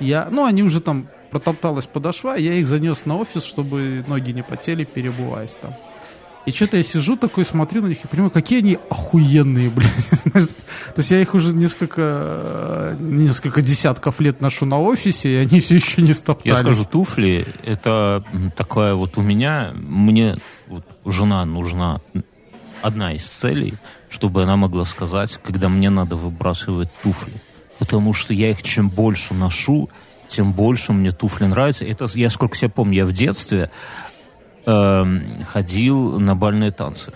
[0.00, 4.42] Я, ну, они уже там протопталась подошва, я их занес на офис, чтобы ноги не
[4.42, 5.72] потели, перебываясь там.
[6.44, 10.10] И что-то я сижу такой, смотрю на них и понимаю, какие они охуенные, блядь.
[10.34, 15.76] То есть я их уже несколько, несколько десятков лет ношу на офисе, и они все
[15.76, 16.58] еще не стоптались.
[16.58, 18.24] Я скажу, туфли, это
[18.56, 22.00] такая вот у меня, мне вот, жена нужна
[22.82, 23.74] одна из целей,
[24.10, 27.32] чтобы она могла сказать, когда мне надо выбрасывать туфли.
[27.78, 29.88] Потому что я их чем больше ношу,
[30.32, 31.84] тем больше мне туфли нравятся.
[31.84, 33.70] Это я сколько себя помню, я в детстве
[34.66, 35.04] э,
[35.52, 37.12] ходил на бальные танцы.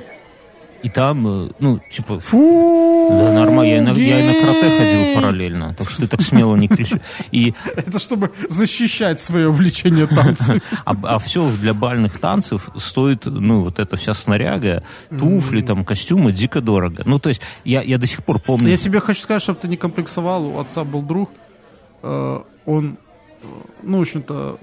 [0.83, 2.21] И там, э, ну, типа...
[2.21, 3.09] Фу!
[3.11, 3.73] Да, нормально.
[3.73, 7.01] Я, на, я и на карате ходил параллельно, так что ты так смело не кричи.
[7.33, 7.55] И...
[7.77, 10.61] Это чтобы защищать свое увлечение танцами.
[10.85, 16.33] А, а все для бальных танцев стоит, ну, вот эта вся снаряга, туфли, там, костюмы,
[16.33, 17.03] дико дорого.
[17.05, 18.69] Ну, то есть, я, я до сих пор помню...
[18.69, 21.31] Я тебе хочу сказать, чтобы ты не комплексовал, у отца был друг,
[22.03, 22.99] э, он
[23.83, 24.59] ну, в общем-то,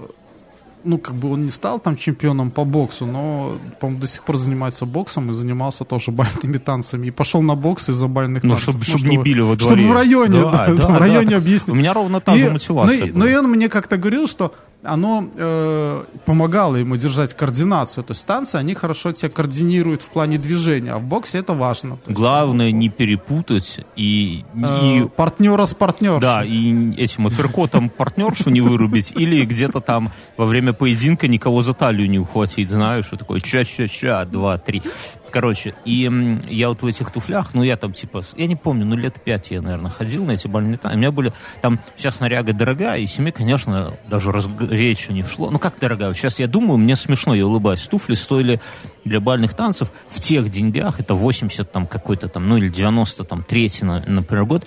[0.84, 4.36] ну, как бы он не стал там чемпионом по боксу, но, по-моему, до сих пор
[4.36, 7.08] занимается боксом и занимался тоже бальными танцами.
[7.08, 8.68] И пошел на бокс из-за бальных ну, танцев.
[8.68, 9.76] Чтобы, ну, чтобы не били во дворе.
[9.76, 11.36] Чтобы в районе, да, да, да, в районе да.
[11.36, 11.74] объяснить.
[11.74, 14.54] У меня ровно та же мотивация ну, ну, и он мне как-то говорил, что
[14.84, 18.04] оно э, помогало ему держать координацию.
[18.04, 21.98] То есть станции, они хорошо тебя координируют в плане движения, а в боксе это важно.
[22.06, 24.44] Есть, Главное не перепутать и...
[24.54, 26.20] Э, и партнера с партнершей.
[26.20, 31.72] Да, и этим апперкотом партнершу не вырубить, или где-то там во время поединка никого за
[31.72, 34.82] талию не ухватить, знаешь, что такое ча-ча-ча, два, три.
[35.30, 36.08] Короче, и
[36.48, 39.50] я вот в этих туфлях, ну, я там, типа, я не помню, ну, лет пять
[39.50, 40.94] я, наверное, ходил на эти бальные танцы.
[40.94, 45.50] У меня были, там, сейчас снаряга дорогая, и семье, конечно, даже раз, речи не шло.
[45.50, 46.14] Ну, как дорогая?
[46.14, 47.82] Сейчас я думаю, мне смешно, я улыбаюсь.
[47.82, 48.60] Туфли стоили
[49.04, 53.42] для бальных танцев в тех деньгах, это 80 там какой-то там, ну, или 90 там,
[53.42, 54.66] третий, например, год,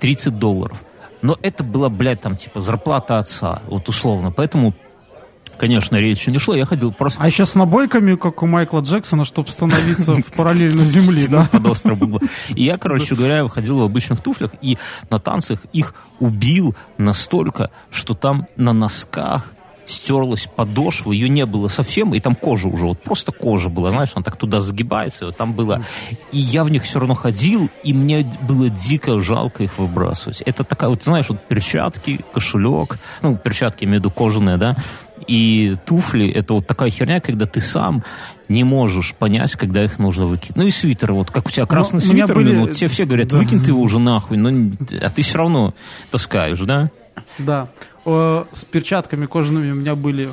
[0.00, 0.82] 30 долларов.
[1.20, 4.30] Но это была, блядь, там, типа, зарплата отца, вот условно.
[4.30, 4.72] Поэтому
[5.58, 7.20] конечно, речи не шло, я ходил просто...
[7.22, 11.48] А еще с набойками, как у Майкла Джексона, чтобы становиться в параллельно земли, да?
[11.50, 12.20] Под остров было.
[12.48, 14.78] И я, короче говоря, выходил в обычных туфлях, и
[15.10, 19.52] на танцах их убил настолько, что там на носках
[19.88, 24.10] стерлась подошва, ее не было совсем, и там кожа уже, вот просто кожа была, знаешь,
[24.14, 25.82] она так туда загибается, вот там было.
[26.30, 30.42] И я в них все равно ходил, и мне было дико жалко их выбрасывать.
[30.42, 34.76] Это такая, вот знаешь, вот перчатки, кошелек, ну, перчатки, я имею в виду кожаные, да,
[35.28, 38.02] и туфли, это вот такая херня, когда ты сам
[38.48, 40.56] не можешь понять, когда их нужно выкинуть.
[40.56, 42.54] Ну и свитер, вот как у тебя красный но свитер, были...
[42.54, 43.36] ну, вот тебе все говорят, да.
[43.36, 44.50] выкинь ты его уже нахуй, но,
[45.00, 45.74] а ты все равно
[46.10, 46.90] таскаешь, да?
[47.38, 47.68] Да
[48.04, 50.28] с перчатками кожаными у меня были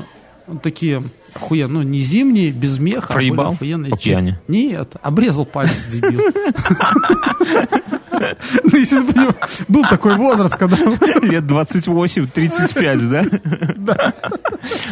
[0.62, 3.08] такие охуенно, ну, не зимние, без меха.
[3.10, 3.52] А Проебал?
[3.52, 3.92] А охуенные.
[3.92, 4.40] По пьяни?
[4.48, 6.22] Нет, обрезал пальцы, дебил.
[8.64, 9.36] Ну, если ты понимаешь,
[9.68, 10.78] был такой возраст, когда...
[11.22, 13.26] Лет 28-35, да?
[13.86, 14.14] Да.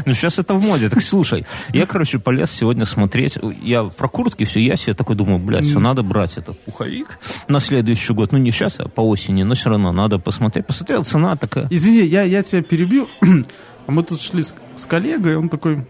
[0.06, 0.90] Ну, сейчас это в моде.
[0.90, 3.38] Так слушай, я, короче, полез сегодня смотреть.
[3.62, 7.60] Я про куртки все, я себе такой думаю, блядь, все, надо брать этот пуховик на
[7.60, 8.32] следующий год.
[8.32, 10.68] Ну, не сейчас, а по осени, но все равно надо посмотреть.
[10.68, 11.68] Посмотрел, цена такая.
[11.70, 13.08] Извини, я, я тебя перебью.
[13.86, 15.86] А мы тут шли с, с коллегой, он такой,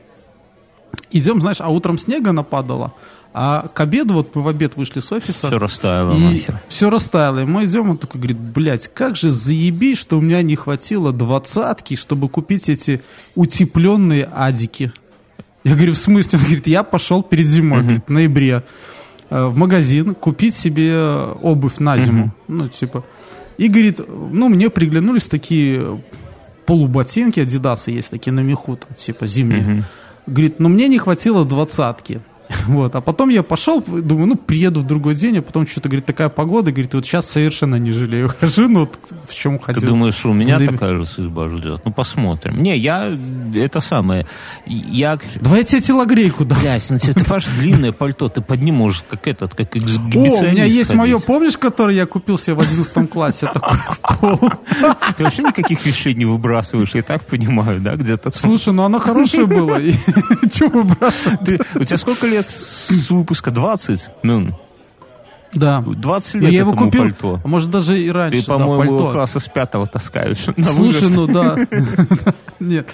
[1.11, 2.93] идем, знаешь, а утром снега нападало.
[3.35, 5.47] А к обеду, вот мы в обед вышли с офиса.
[5.47, 6.61] Все растаяло и нахер.
[6.67, 7.39] Все растаяло.
[7.39, 11.11] И мы идем, он такой говорит, блядь, как же заебись, что у меня не хватило
[11.11, 13.01] двадцатки, чтобы купить эти
[13.33, 14.93] утепленные адики.
[15.63, 16.37] Я говорю, в смысле?
[16.37, 17.83] Он говорит, я пошел перед зимой, uh-huh.
[17.83, 18.63] говорит, в ноябре,
[19.31, 20.95] э, в магазин купить себе
[21.41, 22.25] обувь на зиму.
[22.25, 22.31] Uh-huh.
[22.49, 23.03] Ну, типа.
[23.57, 26.03] И говорит, ну, мне приглянулись такие
[26.67, 29.61] полуботинки, адидасы есть такие на меху, там, типа зимние.
[29.61, 29.83] Uh-huh.
[30.27, 32.21] Говорит, но мне не хватило двадцатки.
[32.67, 32.95] Вот.
[32.95, 36.29] А потом я пошел, думаю, ну, приеду в другой день, а потом что-то, говорит, такая
[36.29, 38.33] погода, говорит, вот сейчас совершенно не жалею.
[38.39, 38.97] Хожу, ну, вот
[39.27, 39.81] в чем хотел.
[39.81, 41.81] Ты думаешь, у меня такая же судьба ждет?
[41.85, 42.61] Ну, посмотрим.
[42.61, 43.17] Не, я,
[43.55, 44.25] это самое,
[44.65, 45.19] я...
[45.39, 46.59] Давай я тебе телогрейку дам.
[46.59, 50.41] Блядь, ну, ты ваше длинное пальто, ты поднимешь, как этот, как эксгибиционист.
[50.41, 53.49] О, у меня есть мое, помнишь, которое я купил себе в 11 классе?
[53.53, 53.79] Такой
[54.19, 54.39] пол.
[55.17, 58.31] Ты вообще никаких вещей не выбрасываешь, я так понимаю, да, где-то?
[58.31, 59.79] Слушай, ну оно хорошее было.
[60.51, 61.61] Чего выбрасывать?
[61.75, 64.53] У тебя сколько лет с выпуска 20, ну,
[65.53, 65.83] да.
[65.85, 67.39] 20 лет я его купил, пальто.
[67.43, 68.41] А может, даже и раньше.
[68.41, 70.45] Ты, по-моему, да, класса с пятого таскаешь.
[70.65, 71.55] Слушай, ну да.
[72.59, 72.89] Нет.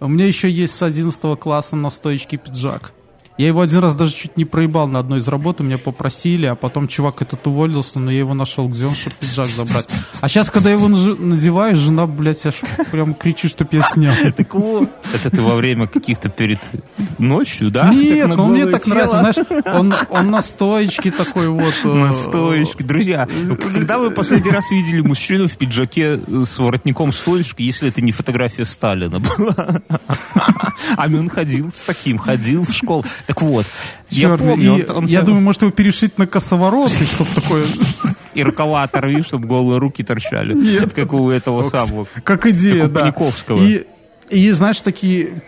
[0.00, 2.92] У меня еще есть с 11 класса на стоечке пиджак.
[3.36, 6.46] Я его один раз даже чуть не проебал на одной из работ, у меня попросили,
[6.46, 9.92] а потом чувак этот уволился, но я его нашел, где он, чтобы пиджак забрать.
[10.20, 12.60] А сейчас, когда я его надеваю, жена, блядь, аж
[12.92, 14.14] прям кричит, чтоб я снял.
[14.36, 16.58] Так вот, это ты во время каких-то перед
[17.18, 17.92] ночью, да?
[17.92, 21.74] Нет, но мне так нравится, знаешь, он, он на стоечке такой вот.
[21.84, 22.84] Э, на стоечке.
[22.84, 23.28] Друзья,
[23.60, 28.64] когда вы последний раз видели мужчину в пиджаке с воротником стоечки, если это не фотография
[28.64, 29.82] Сталина была?
[30.96, 33.04] А он ходил с таким, ходил в школу.
[33.26, 33.66] Так вот,
[34.10, 34.78] я помню.
[34.78, 35.26] И, он, он я все...
[35.26, 37.64] думаю, может его перешить на косоворот, и чтобы такое...
[38.34, 40.54] И рукава оторви, чтобы голые руки торчали.
[40.54, 40.92] Нет.
[40.92, 42.06] Как у этого самого.
[42.24, 43.14] Как идея, да.
[43.50, 43.86] И,
[44.28, 45.42] и, знаешь, такие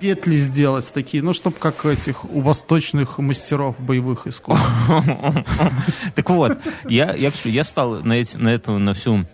[0.00, 4.66] петли сделать такие, ну, чтобы как этих у восточных мастеров боевых искусств.
[6.14, 6.58] Так вот,
[6.88, 9.26] я, я, я стал на, эти, на эту, на всю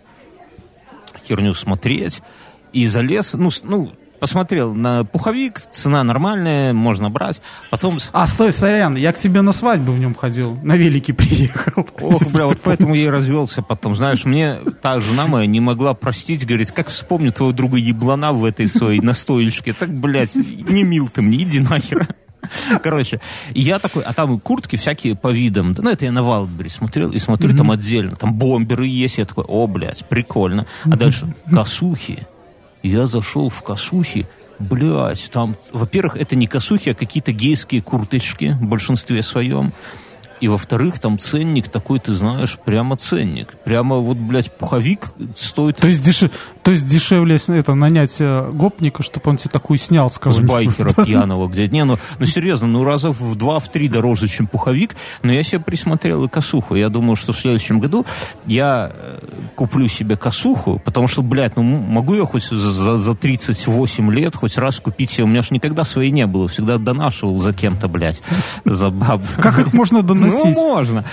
[1.25, 2.21] херню смотреть
[2.73, 7.41] и залез, ну, ну, посмотрел на пуховик, цена нормальная, можно брать.
[7.69, 7.99] Потом...
[8.11, 11.87] А, стой, сорян, я к тебе на свадьбу в нем ходил, на велике приехал.
[12.01, 13.95] Ох, бля, вот поэтому я и развелся потом.
[13.95, 18.43] Знаешь, мне та жена моя не могла простить, говорит, как вспомню твоего друга еблана в
[18.43, 19.73] этой своей настоечке.
[19.73, 22.07] Так, блядь, не мил ты мне, иди нахер.
[22.81, 23.19] Короче,
[23.53, 25.75] я такой, а там куртки всякие по видам.
[25.77, 27.57] Ну, это я на Валбери смотрел, и смотрю, mm-hmm.
[27.57, 29.17] там отдельно, там бомберы есть.
[29.17, 30.65] Я такой, о, блядь, прикольно.
[30.85, 32.25] А дальше косухи
[32.83, 34.27] я зашел в косухи,
[34.59, 39.73] блядь, там, во-первых, это не косухи, а какие-то гейские курточки в большинстве своем.
[40.39, 43.55] И во-вторых, там ценник такой, ты знаешь, прямо ценник.
[43.63, 45.77] Прямо вот, блядь, пуховик стоит...
[45.77, 46.29] То есть, деш...
[46.63, 50.89] То есть дешевле это нанять э, гопника, чтобы он тебе такую снял с С байкера
[51.05, 54.95] пьяного где Не, ну, ну серьезно, ну раза в два, в три дороже, чем пуховик.
[55.23, 56.75] Но я себе присмотрел и косуху.
[56.75, 58.05] Я думаю, что в следующем году
[58.45, 59.19] я э,
[59.55, 64.57] куплю себе косуху, потому что, блядь, ну могу я хоть за, за 38 лет хоть
[64.57, 68.21] раз купить себе, у меня же никогда своей не было, всегда донашивал за кем-то, блядь,
[68.65, 69.23] за бабу.
[69.37, 70.55] Как их можно доносить?
[70.55, 71.05] Ну, можно.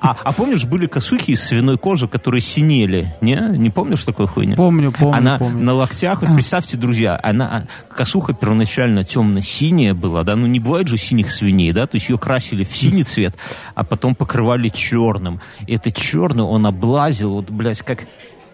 [0.00, 3.36] А, а помнишь, были косухи из свиной кожи, которые синели, не?
[3.36, 4.54] Не помнишь такой хуйни?
[4.54, 5.62] Помню, помню, Она помню.
[5.62, 10.96] на локтях, вот представьте, друзья, она, косуха первоначально темно-синяя была, да, ну не бывает же
[10.96, 13.36] синих свиней, да, то есть ее красили в синий цвет,
[13.74, 15.40] а потом покрывали черным.
[15.66, 18.06] И это черный он облазил, вот, блядь, как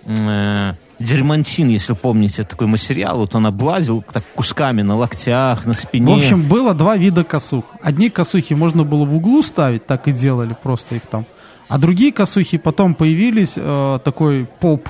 [0.05, 6.15] э, дермантин, если помните, такой материал, вот он облазил так кусками на локтях, на спине.
[6.15, 7.65] В общем, было два вида косух.
[7.83, 11.27] Одни косухи можно было в углу ставить, так и делали, просто их там.
[11.69, 14.89] А другие косухи потом появились, э, такой поп.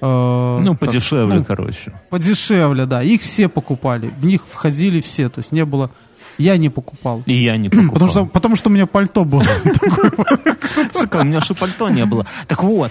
[0.00, 1.92] Э, ну, подешевле, так, ну, короче.
[2.10, 3.02] Подешевле, да.
[3.02, 4.10] Их все покупали.
[4.20, 5.28] В них входили все.
[5.28, 5.90] То есть не было
[6.38, 7.22] я не покупал.
[7.26, 7.92] И я не покупал.
[7.92, 9.44] Потому что, потому что у меня пальто было.
[10.92, 12.26] Сука, у меня же пальто не было.
[12.46, 12.90] Так вот.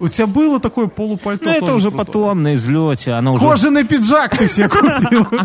[0.00, 1.44] У тебя было такое полупальто?
[1.44, 3.18] Ну, это уже потом, на излете.
[3.38, 5.26] Кожаный пиджак ты себе купил.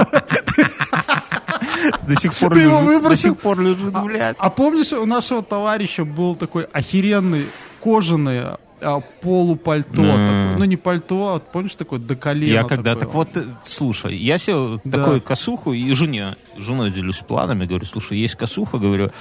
[2.08, 4.36] До сих пор лежит, до сих пор лежит, блядь.
[4.38, 7.48] А помнишь, у нашего товарища был такой охеренный
[7.82, 10.02] кожаный а, полупальто.
[10.02, 10.12] Mm.
[10.12, 10.58] Такое.
[10.58, 12.54] Ну, не пальто, а помнишь, такое до колена.
[12.54, 13.06] Я когда, такое.
[13.06, 15.00] так вот, э, слушай, я себе да.
[15.00, 19.12] такую косуху и жене, женой делюсь планами, говорю, слушай, есть косуха, говорю,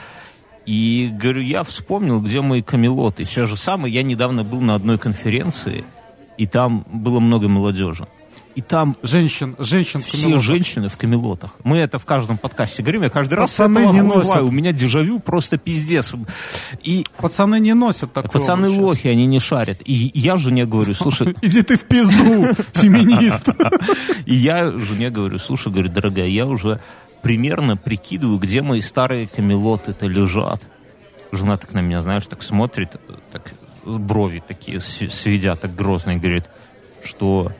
[0.66, 3.24] и, говорю, я вспомнил, где мои камелоты.
[3.24, 5.84] Сейчас же самое, я недавно был на одной конференции,
[6.38, 8.06] и там было много молодежи
[8.54, 11.56] и там женщин, женщин все женщины в камелотах.
[11.64, 14.42] Мы это в каждом подкасте говорим, я каждый раз Пацаны не носят.
[14.42, 16.12] у меня дежавю просто пиздец.
[16.82, 18.32] И пацаны не носят такого.
[18.32, 18.78] Пацаны сейчас.
[18.78, 19.80] лохи, они не шарят.
[19.84, 21.34] И я жене говорю, слушай...
[21.42, 23.48] Иди ты в пизду, феминист.
[24.26, 26.80] И я жене говорю, слушай, говорю, дорогая, я уже
[27.22, 30.68] примерно прикидываю, где мои старые камелоты-то лежат.
[31.30, 33.00] Жена так на меня, знаешь, так смотрит,
[33.30, 36.44] так брови такие сведя, так грозно, и говорит,
[37.02, 37.52] что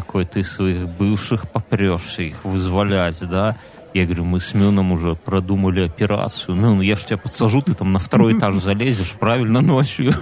[0.00, 3.56] какой ты своих бывших попрешься их вызволять, да?
[3.92, 6.56] Я говорю, мы с Мюном уже продумали операцию.
[6.56, 10.14] Мюн, я ж тебя подсажу, ты там на второй этаж залезешь, правильно, ночью.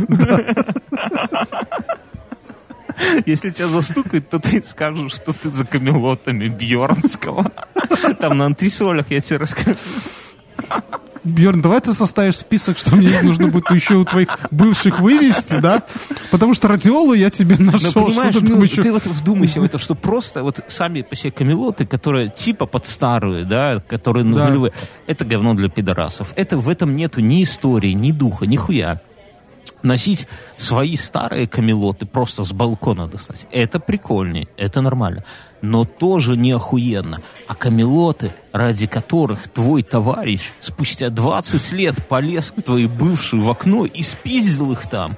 [3.27, 7.53] Если тебя застукают, то ты скажешь, что ты за камелотами Бьернского.
[8.19, 9.77] Там на антресолях я тебе расскажу.
[11.25, 15.83] Бьерн, давай ты составишь список, что мне нужно будет еще у твоих бывших вывести, да?
[16.31, 18.03] Потому что радиолу я тебе нашел.
[18.03, 18.83] Но, понимаешь, ну, еще...
[18.83, 22.87] ты вот вдумайся в это, что просто вот сами по себе камелоты, которые типа под
[22.87, 24.49] старые, да, которые да.
[24.49, 24.73] нулевые,
[25.07, 26.33] это говно для пидорасов.
[26.37, 29.01] Это в этом нету ни истории, ни духа, ни хуя
[29.83, 30.27] носить
[30.57, 33.47] свои старые камелоты просто с балкона достать.
[33.53, 35.25] Это прикольнее, это нормально.
[35.61, 37.21] Но тоже не охуенно.
[37.47, 43.85] А камелоты, ради которых твой товарищ спустя 20 лет полез к твоей бывшей в окно
[43.85, 45.17] и спиздил их там,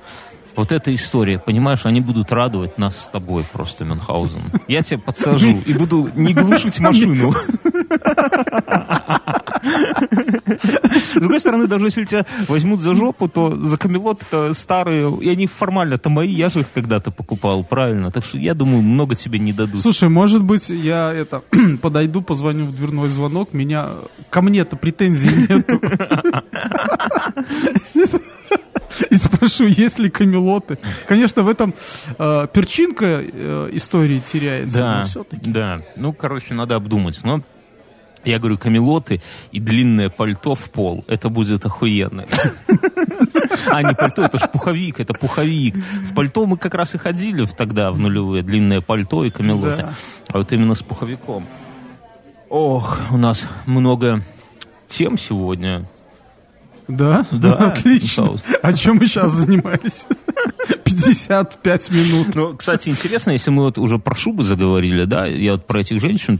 [0.57, 4.43] вот эта история, понимаешь, они будут радовать нас с тобой просто, Мюнхгаузен.
[4.69, 7.33] Я тебя подсажу и буду не глушить машину.
[9.63, 15.29] С другой стороны, даже если тебя возьмут за жопу, то за камелот это старые, и
[15.29, 18.11] они формально-то мои, я же их когда-то покупал, правильно?
[18.11, 19.81] Так что я думаю, много тебе не дадут.
[19.81, 21.43] Слушай, может быть, я это
[21.83, 23.89] подойду, позвоню в дверной звонок, меня
[24.31, 25.81] ко мне-то претензий нету.
[29.09, 30.79] И спрошу, есть ли камелоты.
[31.07, 31.75] Конечно, в этом
[32.19, 34.79] э, перчинка э, истории теряется.
[34.79, 35.83] Да, да.
[35.97, 37.21] Ну, короче, надо обдумать.
[37.23, 37.41] Но
[38.25, 39.21] я говорю, камелоты
[39.53, 41.05] и длинное пальто в пол.
[41.09, 42.27] Это будет охуенно.
[43.69, 45.75] А, не пальто, это ж пуховик, это пуховик.
[45.77, 48.43] В пальто мы как раз и ходили тогда, в нулевые.
[48.43, 49.89] Длинное пальто и камелоты.
[50.29, 51.47] А вот именно с пуховиком.
[52.49, 54.25] Ох, у нас много
[54.89, 55.87] тем сегодня.
[56.91, 57.25] Да?
[57.31, 57.55] Да.
[57.71, 58.37] Отлично.
[58.63, 60.07] А чем мы сейчас занимались?
[60.85, 62.35] 55 минут.
[62.35, 66.01] Ну, кстати, интересно, если мы вот уже про шубы заговорили, да, я вот про этих
[66.01, 66.39] женщин,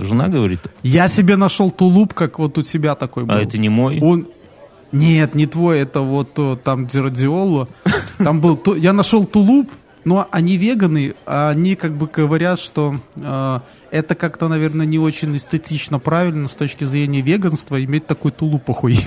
[0.00, 0.60] жена говорит.
[0.82, 3.34] Я себе нашел тулуп, как вот у тебя такой а был.
[3.34, 4.00] А это не мой?
[4.00, 4.28] Он...
[4.92, 7.68] Нет, не твой, это вот там Диродиоло.
[8.18, 8.60] Там был...
[8.76, 9.70] Я нашел тулуп,
[10.04, 13.60] но они веганы, а они как бы говорят, что э,
[13.92, 19.02] это как-то, наверное, не очень эстетично правильно с точки зрения веганства иметь такой тулуп охуенный.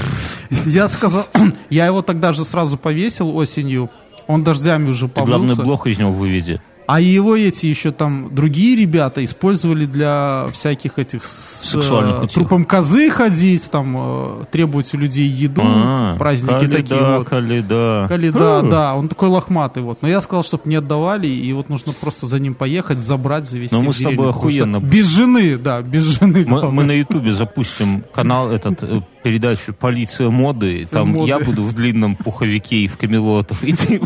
[0.66, 1.26] Я сказал,
[1.70, 3.90] я его тогда же сразу повесил осенью,
[4.26, 5.36] он дождями уже помылся.
[5.36, 6.60] главный блок из него выведи.
[6.86, 13.10] А его эти еще там другие ребята использовали для всяких этих с э, трупом козы
[13.10, 17.28] ходить, там э, требовать у людей еду, а, праздники каледа, такие вот.
[17.28, 18.06] Каледа.
[18.08, 18.68] Каледа, Фу.
[18.68, 20.02] да, он такой лохматый вот.
[20.02, 23.74] Но я сказал, чтобы не отдавали, и вот нужно просто за ним поехать, забрать, завести.
[23.74, 24.80] Но мы с тобой охуенно.
[24.80, 26.44] Без жены, да, без жены.
[26.46, 30.86] Мы, мы на Ютубе запустим канал этот э, передачу «Полиция моды».
[30.90, 31.28] Там моды.
[31.28, 34.00] я буду в длинном пуховике и в камелотах, и ты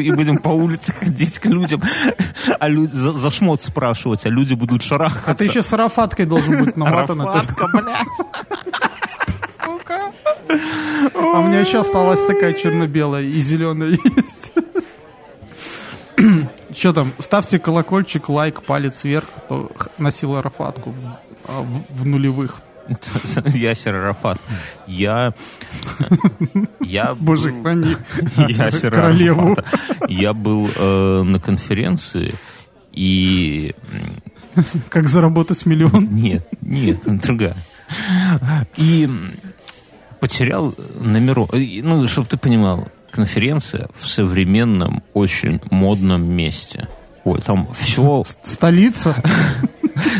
[0.00, 1.82] И будем по улице ходить к людям,
[2.58, 5.30] а люди за, за шмот спрашивать, а люди будут шарахаться.
[5.30, 7.22] А ты еще с арафаткой должен быть наматан.
[7.22, 8.06] Арафатка, блядь.
[11.14, 14.52] А у меня еще осталась такая черно-белая и зеленая есть.
[16.76, 17.12] Что там?
[17.18, 20.96] Ставьте колокольчик, лайк, палец вверх, кто носил арафатку в,
[21.46, 22.60] а, в, в нулевых.
[23.54, 24.38] Ясер Арафат.
[24.86, 25.32] Я...
[26.80, 27.96] я Боже, был, храни
[28.48, 29.52] Ясер королеву.
[29.52, 29.64] Арафата.
[30.08, 32.34] Я был э, на конференции
[32.92, 33.74] и...
[34.88, 36.08] Как заработать миллион?
[36.10, 37.56] Нет, нет, другая.
[38.76, 39.08] И
[40.18, 41.52] потерял номерок.
[41.52, 46.88] Ну, чтобы ты понимал, конференция в современном, очень модном месте.
[47.24, 48.24] Ой, там все...
[48.42, 49.22] Столица?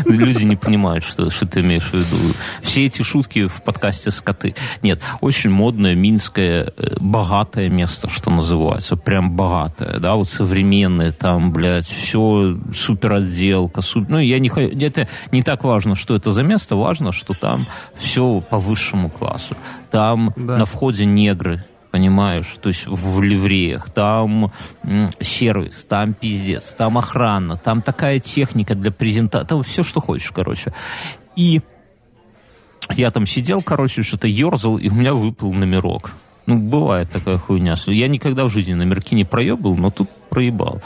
[0.05, 2.17] Люди не понимают, что, что ты имеешь в виду.
[2.61, 4.55] Все эти шутки в подкасте «Скоты».
[4.81, 8.95] Нет, очень модное, минское, э, богатое место, что называется.
[8.95, 13.81] Прям богатое, да, вот современное, там, блядь, все супер отделка.
[13.81, 14.09] Суп...
[14.09, 14.49] Ну, я не...
[14.49, 17.65] Это не так важно, что это за место, важно, что там
[17.95, 19.55] все по высшему классу.
[19.89, 20.57] Там да.
[20.57, 24.51] на входе негры, понимаешь, то есть в ливреях, там
[25.19, 30.73] сервис, там пиздец, там охрана, там такая техника для презентации, там все, что хочешь, короче.
[31.35, 31.61] И
[32.89, 36.11] я там сидел, короче, что-то ерзал, и у меня выпал номерок.
[36.47, 37.75] Ну, бывает такая хуйня.
[37.87, 40.81] Я никогда в жизни номерки не проебал, но тут проебал.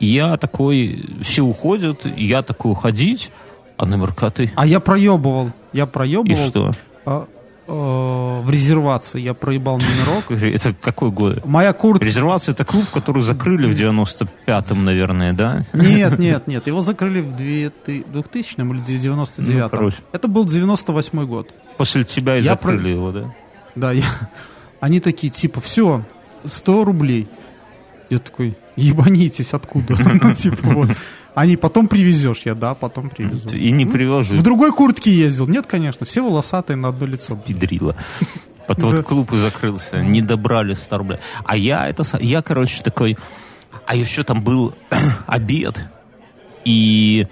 [0.00, 3.30] Я такой, все уходят, я такой уходить,
[3.76, 4.50] а номерка ты...
[4.54, 5.50] А я проебывал.
[5.72, 6.32] Я проебывал.
[6.32, 6.72] И что?
[7.68, 10.30] Э, в резервации я проебал номерок.
[10.30, 11.44] Это какой год?
[11.44, 12.04] Моя куртка...
[12.04, 15.64] Резервация это клуб, который закрыли в 95-м, наверное, да?
[15.72, 16.66] Нет, нет, нет.
[16.66, 19.80] Его закрыли в 2000 или 99-м.
[19.80, 21.50] Ну, это был 98 год.
[21.78, 22.88] После тебя и я закрыли про...
[22.88, 23.34] его, да?
[23.74, 24.04] Да, я...
[24.80, 26.04] они такие, типа, все,
[26.44, 27.28] 100 рублей.
[28.10, 29.94] Я такой, ебанитесь, откуда?
[30.20, 30.88] Ну, типа, вот.
[31.34, 33.48] Они потом привезешь, я да, потом привезу.
[33.56, 34.34] И не привожу.
[34.34, 35.46] В другой куртке ездил.
[35.46, 37.36] Нет, конечно, все волосатые на одно лицо.
[37.36, 37.96] Педрила.
[38.66, 40.02] Потом вот клуб и закрылся.
[40.02, 41.18] Не добрали 100 рублей.
[41.44, 42.04] А я это...
[42.20, 43.16] Я, короче, такой...
[43.86, 44.74] А еще там был
[45.26, 45.84] обед.
[46.64, 47.26] И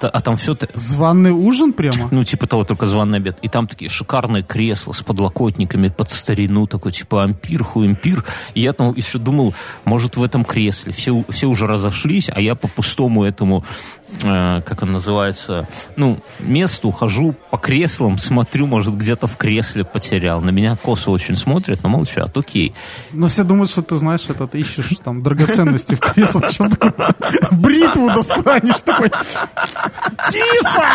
[0.00, 0.56] а там все...
[0.74, 2.08] Званный ужин прямо?
[2.10, 3.38] Ну, типа того, только званый обед.
[3.42, 8.24] И там такие шикарные кресла с подлокотниками под старину, такой типа ампир, хуэмпир.
[8.54, 9.54] И я там еще думал,
[9.84, 10.92] может, в этом кресле.
[10.92, 13.64] Все, все уже разошлись, а я по пустому этому
[14.22, 20.40] Э, как он называется, ну, месту, хожу по креслам, смотрю, может, где-то в кресле потерял.
[20.40, 22.74] На меня косо очень смотрят, но молчат, окей.
[23.12, 26.50] Но все думают, что ты, знаешь, это ты ищешь там драгоценности в креслах.
[26.50, 26.72] Сейчас
[27.52, 29.10] бритву достанешь, такой,
[30.30, 30.86] киса!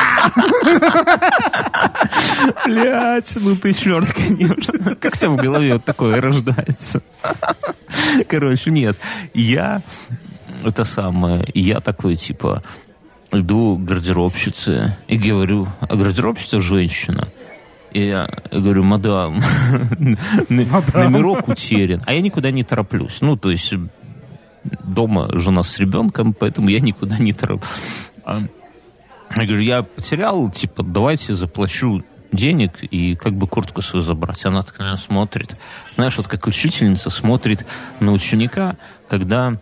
[2.66, 4.96] Блять, ну ты черт, конечно.
[4.96, 7.02] Как у тебя в голове вот такое рождается?
[8.28, 8.98] Короче, нет.
[9.34, 9.82] Я
[10.64, 12.64] это самое, я такой, типа,
[13.32, 17.28] иду к гардеробщице и говорю, а гардеробщица женщина.
[17.92, 19.42] И я говорю, мадам,
[20.50, 22.02] номерок утерян.
[22.06, 23.22] А я никуда не тороплюсь.
[23.22, 23.74] Ну, то есть
[24.84, 27.70] дома жена с ребенком, поэтому я никуда не тороплюсь.
[28.24, 28.42] А,
[29.36, 34.46] я говорю, я потерял, типа, давайте заплачу денег и как бы куртку свою забрать.
[34.46, 35.58] Она так на меня смотрит.
[35.96, 37.66] Знаешь, вот как учительница смотрит
[38.00, 39.58] на ученика, когда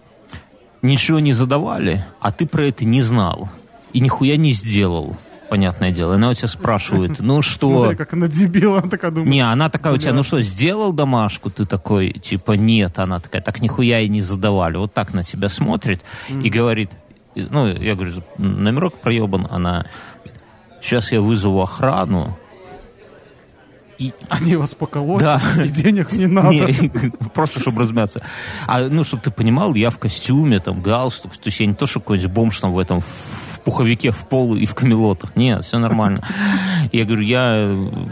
[0.82, 3.50] ничего не задавали, а ты про это не знал
[3.94, 5.16] и нихуя не сделал
[5.50, 6.16] понятное дело.
[6.16, 7.84] Она у тебя спрашивает, ну что...
[7.84, 9.32] Смотри, как она дебила, она такая думает.
[9.32, 11.50] Не, она такая у тебя, ну что, сделал домашку?
[11.50, 13.00] Ты такой, типа, нет.
[13.00, 14.78] Она такая, так нихуя и не задавали.
[14.78, 16.44] Вот так на тебя смотрит mm-hmm.
[16.44, 16.92] и говорит,
[17.36, 19.48] ну, я говорю, номерок проебан.
[19.50, 19.86] Она,
[20.82, 22.38] сейчас я вызову охрану,
[23.98, 24.14] и...
[24.30, 25.64] Они вас поколотят, да.
[25.64, 26.50] и денег не надо.
[26.50, 26.90] Не,
[27.34, 28.22] просто, чтобы размяться.
[28.68, 31.34] А, ну, чтобы ты понимал, я в костюме, там, галстук.
[31.38, 34.56] То есть я не то, что какой-нибудь бомж там в этом, в пуховике, в полу
[34.56, 35.36] и в камелотах.
[35.36, 36.22] Нет, все нормально.
[36.92, 37.44] Я говорю, я...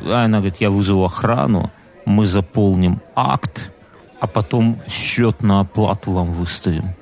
[0.07, 1.69] А она говорит, я вызову охрану,
[2.05, 3.71] мы заполним акт,
[4.19, 6.95] а потом счет на оплату вам выставим.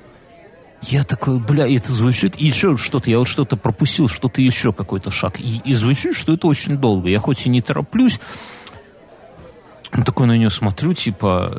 [0.82, 5.12] Я такой, бля, это звучит, и еще что-то, я вот что-то пропустил, что-то еще какой-то
[5.12, 5.38] шаг.
[5.38, 7.08] И, и звучит, что это очень долго.
[7.08, 8.18] Я хоть и не тороплюсь,
[10.04, 11.52] такой на нее смотрю, типа,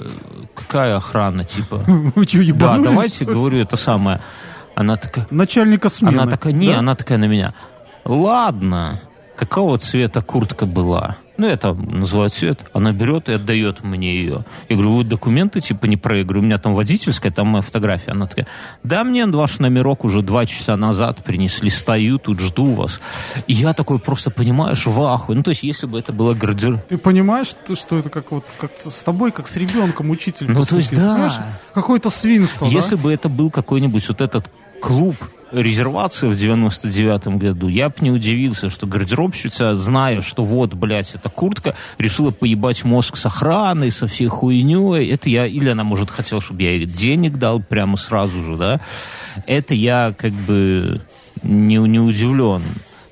[0.55, 1.83] какая охрана, типа.
[2.15, 4.19] Вы что, Да, давайте, говорю, это самое.
[4.75, 5.27] Она такая...
[5.29, 6.19] Начальника смены.
[6.19, 6.79] Она такая, не, да?
[6.79, 7.53] она такая на меня.
[8.05, 8.99] Ладно,
[9.35, 11.17] какого цвета куртка была?
[11.37, 14.45] Ну, я там называю цвет, она берет и отдает мне ее.
[14.69, 18.11] Я говорю, вы документы типа не проигрываю, у меня там водительская, там моя фотография.
[18.11, 18.47] Она такая,
[18.83, 23.01] да, мне ваш номерок уже два часа назад принесли, стою тут, жду вас.
[23.47, 25.37] И я такой просто, понимаешь, в ахуе.
[25.37, 26.79] Ну, то есть, если бы это было гардер...
[26.87, 30.77] Ты понимаешь, что это как вот как с тобой, как с ребенком учитель Ну, то
[30.77, 31.31] есть, да.
[31.73, 33.01] Какое-то свинство, Если да?
[33.01, 35.15] бы это был какой-нибудь вот этот клуб,
[35.53, 41.29] резервации в 99-м году, я бы не удивился, что гардеробщица, зная, что вот, блядь, эта
[41.29, 45.09] куртка, решила поебать мозг с охраной, со всей хуйней.
[45.11, 48.81] Это я, или она, может, хотела, чтобы я ей денег дал прямо сразу же, да.
[49.45, 51.01] Это я как бы
[51.43, 52.63] не, не удивлен.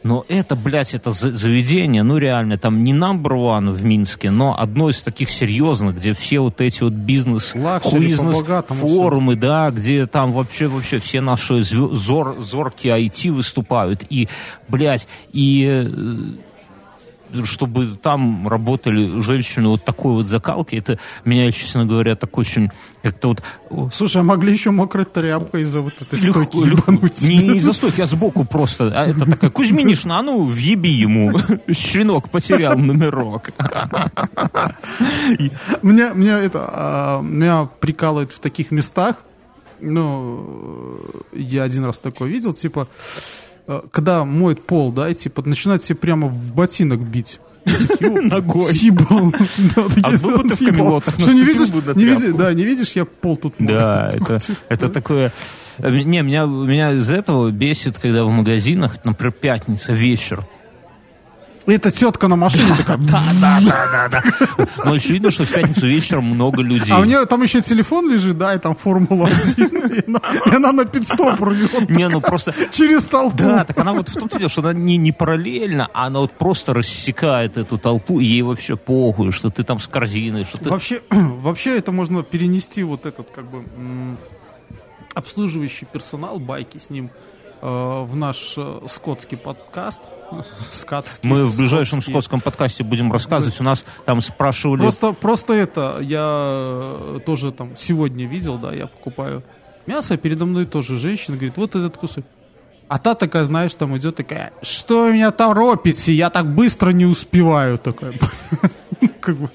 [0.04, 4.90] Но это, блядь, это заведение, ну реально, там не number one в Минске, но одно
[4.90, 7.54] из таких серьезных, где все вот эти вот бизнес,
[7.94, 14.04] бизнес форумы, да, где там вообще, вообще все наши зор, зоркие IT выступают.
[14.10, 14.28] И,
[14.68, 15.90] блядь, и э,
[17.46, 22.70] чтобы там работали женщины вот такой вот закалки, это меня, честно говоря, так очень
[23.02, 23.30] как-то
[23.70, 23.94] вот...
[23.94, 27.22] Слушай, а могли еще мокрой тряпкой из-за вот этой легко, стойки ебануть?
[27.22, 28.92] Не, не из-за стойки, а сбоку просто.
[28.94, 31.34] А это такая, Кузьминишна, а ну, въеби ему.
[31.72, 33.50] Щенок потерял номерок.
[35.82, 39.18] Меня, меня это, а, меня прикалывает в таких местах,
[39.82, 41.00] ну,
[41.34, 42.88] я один раз такое видел, типа,
[43.92, 47.40] когда моет пол, да, и типа начинает себе прямо в ботинок бить.
[48.00, 48.74] Ногой.
[48.74, 49.34] Съебал.
[50.04, 53.38] А был ты в камелотах Что не видишь, не видишь, да, не видишь, я пол
[53.38, 55.32] тут Да, это, это такое...
[55.78, 60.46] Э, не, меня, меня из этого бесит, когда в магазинах, например, пятница, вечер,
[61.68, 62.98] эта тетка на машине такая...
[62.98, 64.68] Да, да, да, да, да.
[64.84, 66.94] Но очевидно, что в пятницу вечером много людей.
[66.94, 70.12] А у нее там еще телефон лежит, да, и там Формула-1,
[70.52, 71.90] и она на пидстоп рвет.
[71.90, 72.54] Не, ну просто...
[72.72, 73.38] Через толпу.
[73.38, 76.32] Да, так она вот в том деле, что она не, не параллельно, а она вот
[76.32, 80.70] просто рассекает эту толпу, и ей вообще похуй, что ты там с корзиной, что ты...
[80.70, 83.66] Вообще, вообще это можно перенести вот этот, как бы,
[85.14, 87.12] обслуживающий персонал, байки с ним,
[87.62, 90.02] э, в наш э, скотский подкаст,
[90.72, 92.14] Скатский, Мы в ближайшем скотские.
[92.14, 93.60] скотском подкасте будем рассказывать.
[93.60, 94.82] У нас там спрашивали...
[94.82, 99.44] Просто, просто это, я тоже там сегодня видел, да, я покупаю
[99.86, 102.26] мясо, передо мной тоже женщина говорит, вот этот кусок.
[102.88, 107.06] А та такая, знаешь, там идет такая, что вы меня торопите, я так быстро не
[107.06, 107.78] успеваю.
[107.78, 108.14] Такая,
[109.22, 109.50] как бы...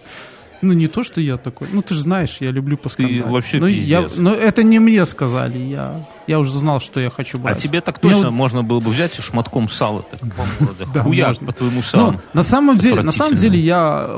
[0.62, 1.68] Ну, не то, что я такой.
[1.70, 3.24] Ну, ты же знаешь, я люблю поскандалить.
[3.24, 5.58] Ты вообще но, я, но это не мне сказали.
[5.58, 7.58] Я, я уже знал, что я хочу брать.
[7.58, 8.30] А тебе так точно Мне...
[8.30, 10.20] можно было бы взять и шматком сала так.
[10.94, 12.12] Да, Хуяк по твоему салу.
[12.12, 14.08] Ну, на самом деле, на самом деле я,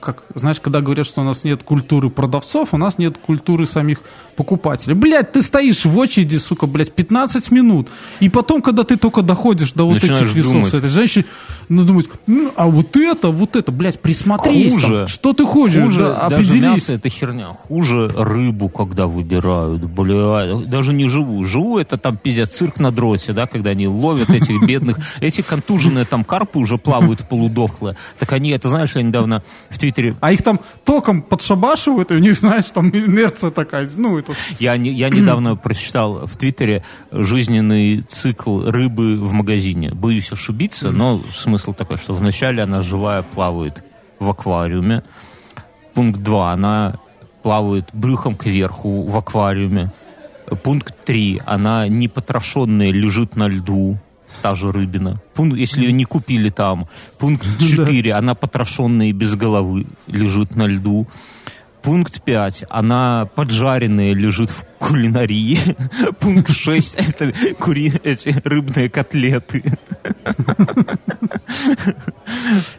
[0.00, 4.00] как, знаешь, когда говорят, что у нас нет культуры продавцов, у нас нет культуры самих
[4.34, 4.94] покупателей.
[4.94, 7.88] Блядь, ты стоишь в очереди, сука, блядь, 15 минут.
[8.20, 11.26] И потом, когда ты только доходишь до вот Начинаешь этих весов с этой женщиной,
[11.68, 14.72] ну, думать, ну, а вот это, вот это, блядь, присмотрись.
[14.72, 14.98] Хуже.
[14.98, 16.60] Там, что ты хочешь, хуже, да, определись.
[16.60, 17.46] Даже мясо это херня.
[17.48, 20.68] Хуже рыбу, когда выбирают, блядь.
[20.68, 21.33] Даже не живу.
[21.42, 26.04] Живу это там, пиздец, цирк на дроте, да, когда они ловят этих бедных, эти контуженные
[26.04, 27.96] там карпы уже плавают полудохлые.
[28.18, 30.14] Так они, это знаешь, я недавно в Твиттере...
[30.20, 34.32] А их там током подшабашивают, и у них, знаешь, там инерция такая, ну, это...
[34.60, 39.90] Я, не, я недавно прочитал в Твиттере жизненный цикл рыбы в магазине.
[39.90, 43.82] Боюсь ошибиться, но смысл такой, что вначале она живая плавает
[44.18, 45.02] в аквариуме.
[45.94, 46.52] Пункт 2.
[46.52, 46.94] Она
[47.42, 49.92] плавает брюхом кверху в аквариуме.
[50.56, 51.42] Пункт 3.
[51.46, 53.98] Она непотрошенная лежит на льду
[54.42, 55.20] та же рыбина.
[55.34, 56.88] Пункт, если ее не купили там.
[57.18, 58.12] Пункт 4.
[58.14, 61.06] Она потрошенная и без головы лежит на льду.
[61.84, 62.64] Пункт 5.
[62.70, 65.58] Она поджаренная лежит в кулинарии.
[66.18, 66.94] Пункт 6.
[66.94, 67.92] Это кури...
[68.02, 69.62] эти рыбные котлеты.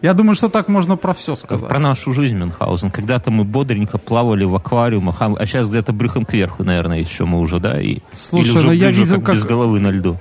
[0.01, 1.69] Я думаю, что так можно про все сказать.
[1.69, 2.89] Про нашу жизнь, Мюнхгаузен.
[2.89, 7.39] Когда-то мы бодренько плавали в аквариумах, а, а сейчас где-то брюхом кверху, наверное, еще мы
[7.39, 7.79] уже, да?
[7.79, 9.35] И, Слушай, или уже ну я видел, как...
[9.35, 10.19] без головы на льду.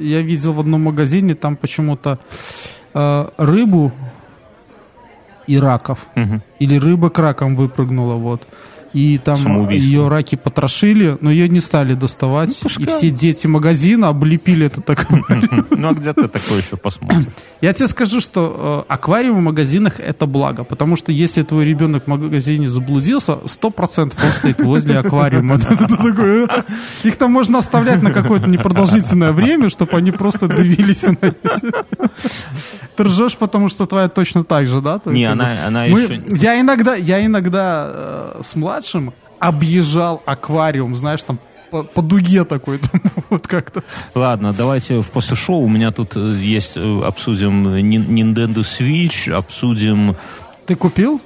[0.00, 2.20] Я видел в одном магазине, там почему-то
[2.94, 3.92] э, рыбу
[5.46, 6.06] и раков.
[6.16, 6.40] Угу.
[6.58, 8.46] Или рыба к ракам выпрыгнула, вот
[8.96, 12.58] и там ее раки потрошили, но ее не стали доставать.
[12.64, 15.06] Ну, и все дети магазина облепили это так.
[15.76, 17.26] Ну, а где ты такое еще посмотришь?
[17.60, 22.04] Я тебе скажу, что э, аквариум в магазинах это благо, потому что если твой ребенок
[22.04, 25.58] в магазине заблудился, сто процентов он стоит возле аквариума.
[26.18, 26.46] «Э,
[27.04, 31.16] их там можно оставлять на какое-то непродолжительное время, чтобы они просто давились на
[32.96, 35.00] Ты ржешь, потому что твоя точно так же, да?
[35.04, 36.22] Не, она еще...
[36.32, 38.85] Я иногда, я иногда э, с младшим
[39.38, 41.38] объезжал аквариум, знаешь, там
[41.70, 42.80] по, по дуге такой,
[43.30, 43.82] вот как-то.
[44.14, 50.16] Ладно, давайте в после шоу у меня тут э, есть, э, обсудим Nintendo Switch, обсудим...
[50.66, 51.20] Ты купил?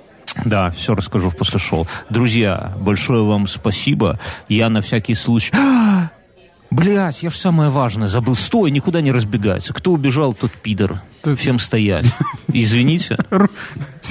[0.44, 1.86] Да, все расскажу в после шоу.
[2.08, 4.18] Друзья, большое вам спасибо.
[4.48, 5.54] Я на всякий случай...
[6.70, 8.36] Блять, я ж самое важное забыл.
[8.36, 9.74] Стой, никуда не разбегайся.
[9.74, 11.02] Кто убежал, тот пидор.
[11.22, 11.34] Ты...
[11.34, 12.06] Всем стоять.
[12.48, 13.18] Извините.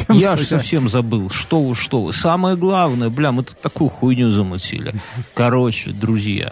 [0.09, 1.29] я ж совсем забыл.
[1.29, 2.13] Что вы, что вы.
[2.13, 4.93] Самое главное, бля, мы тут такую хуйню замутили.
[5.33, 6.51] Короче, друзья,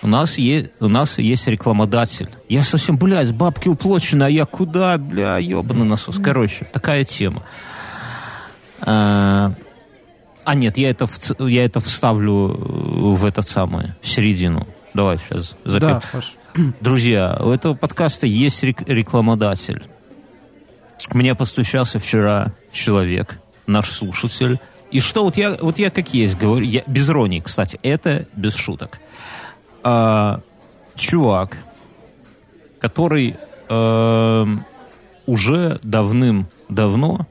[0.00, 2.30] у нас есть, у нас есть рекламодатель.
[2.48, 6.16] Я совсем, блядь, бабки уплочены, а я куда, бля, ебаный насос.
[6.22, 7.42] Короче, такая тема.
[8.80, 9.52] А,
[10.44, 11.06] а нет, я это,
[11.40, 12.56] я это вставлю
[13.14, 14.66] в этот самый, в середину.
[14.94, 15.86] Давай сейчас запи...
[15.86, 16.02] Да,
[16.80, 19.82] Друзья, у этого подкаста есть рекламодатель.
[21.10, 24.58] Мне постучался вчера человек, наш слушатель.
[24.90, 28.54] И что вот я, вот я как есть говорю, я, без иронии, кстати, это без
[28.54, 28.98] шуток.
[29.82, 30.40] А,
[30.96, 31.58] чувак,
[32.80, 33.36] который
[33.68, 34.46] а,
[35.26, 37.26] уже давным-давно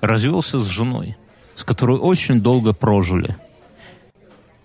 [0.00, 1.16] развелся с женой,
[1.54, 3.36] с которой очень долго прожили.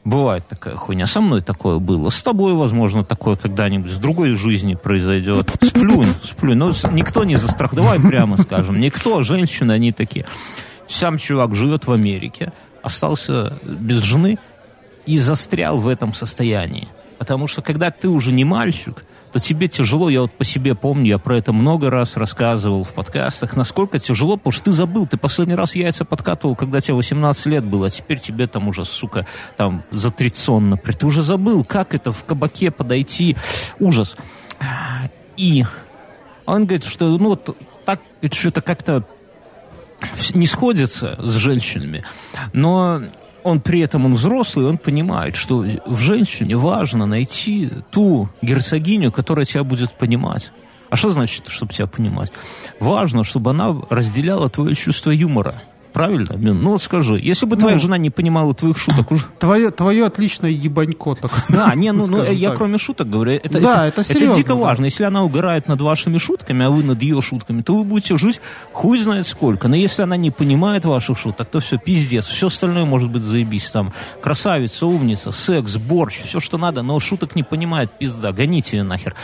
[0.03, 1.05] Бывает такая хуйня.
[1.05, 2.09] Со мной такое было.
[2.09, 3.91] С тобой, возможно, такое когда-нибудь.
[3.91, 5.51] С другой жизни произойдет.
[5.61, 6.57] Сплюнь, сплюнь.
[6.57, 7.75] Но ну, никто не застрах.
[7.75, 8.79] Давай прямо скажем.
[8.79, 10.25] Никто, женщины, они такие.
[10.87, 14.39] Сам чувак живет в Америке, остался без жены
[15.05, 16.87] и застрял в этом состоянии.
[17.19, 21.11] Потому что когда ты уже не мальчик, то тебе тяжело, я вот по себе помню,
[21.11, 25.17] я про это много раз рассказывал в подкастах, насколько тяжело, потому что ты забыл, ты
[25.17, 29.25] последний раз яйца подкатывал, когда тебе 18 лет было, а теперь тебе там уже, сука,
[29.57, 30.97] там за 30 например.
[30.97, 33.37] Ты уже забыл, как это в кабаке подойти.
[33.79, 34.15] Ужас.
[35.37, 35.63] И
[36.45, 38.01] он говорит, что ну вот так
[38.31, 39.05] что-то как-то
[40.33, 42.03] не сходится с женщинами,
[42.53, 43.01] но
[43.43, 49.45] он при этом он взрослый, он понимает, что в женщине важно найти ту герцогиню, которая
[49.45, 50.51] тебя будет понимать.
[50.89, 52.31] А что значит, чтобы тебя понимать?
[52.79, 55.61] Важно, чтобы она разделяла твое чувство юмора.
[55.93, 56.37] Правильно?
[56.37, 59.25] Ну вот скажи, если бы твоя ну, жена не понимала твоих шуток уже...
[59.39, 61.43] Твое, твое отличное ебанько такое.
[61.49, 64.49] Да, не, ну, ну я кроме шуток говорю, это, да, это, это, серьезно, это дико
[64.49, 64.55] да.
[64.55, 64.85] важно.
[64.85, 68.39] Если она угорает над вашими шутками, а вы над ее шутками, то вы будете жить
[68.71, 69.67] хуй знает сколько.
[69.67, 72.25] Но если она не понимает ваших шуток, то все, пиздец.
[72.25, 73.69] Все остальное может быть заебись.
[73.69, 78.83] Там красавица, умница, секс, борщ, все, что надо, но шуток не понимает, пизда, гоните ее
[78.83, 79.15] нахер.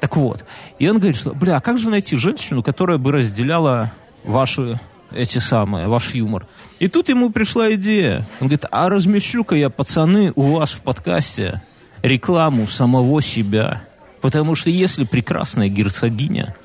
[0.00, 0.44] Так вот.
[0.78, 3.92] И он говорит, что, бля, а как же найти женщину, которая бы разделяла
[4.24, 6.46] ваши эти самые, ваш юмор.
[6.78, 8.26] И тут ему пришла идея.
[8.40, 11.62] Он говорит, а размещу-ка я, пацаны, у вас в подкасте
[12.02, 13.82] рекламу самого себя.
[14.20, 16.56] Потому что если прекрасная герцогиня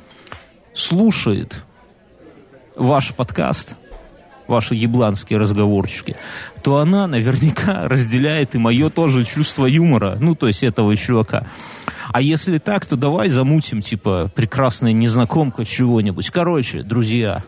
[0.74, 1.64] слушает
[2.76, 3.76] ваш подкаст,
[4.48, 6.16] ваши ебланские разговорчики,
[6.64, 11.48] то она наверняка разделяет и мое тоже чувство юмора, ну, то есть этого чувака.
[12.12, 16.30] А если так, то давай замутим, типа, прекрасная незнакомка чего-нибудь.
[16.30, 17.44] Короче, друзья,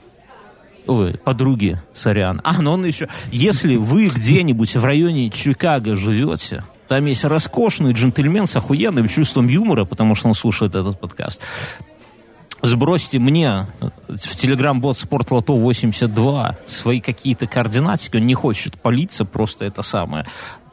[0.87, 2.41] Ой, подруги, сорян.
[2.43, 3.07] А, но он еще...
[3.31, 9.85] Если вы где-нибудь в районе Чикаго живете, там есть роскошный джентльмен с охуенным чувством юмора,
[9.85, 11.41] потому что он слушает этот подкаст.
[12.61, 13.67] Сбросьте мне
[14.07, 18.17] в телеграм-бот спортлото 82 свои какие-то координатики.
[18.17, 20.25] Он не хочет палиться, просто это самое,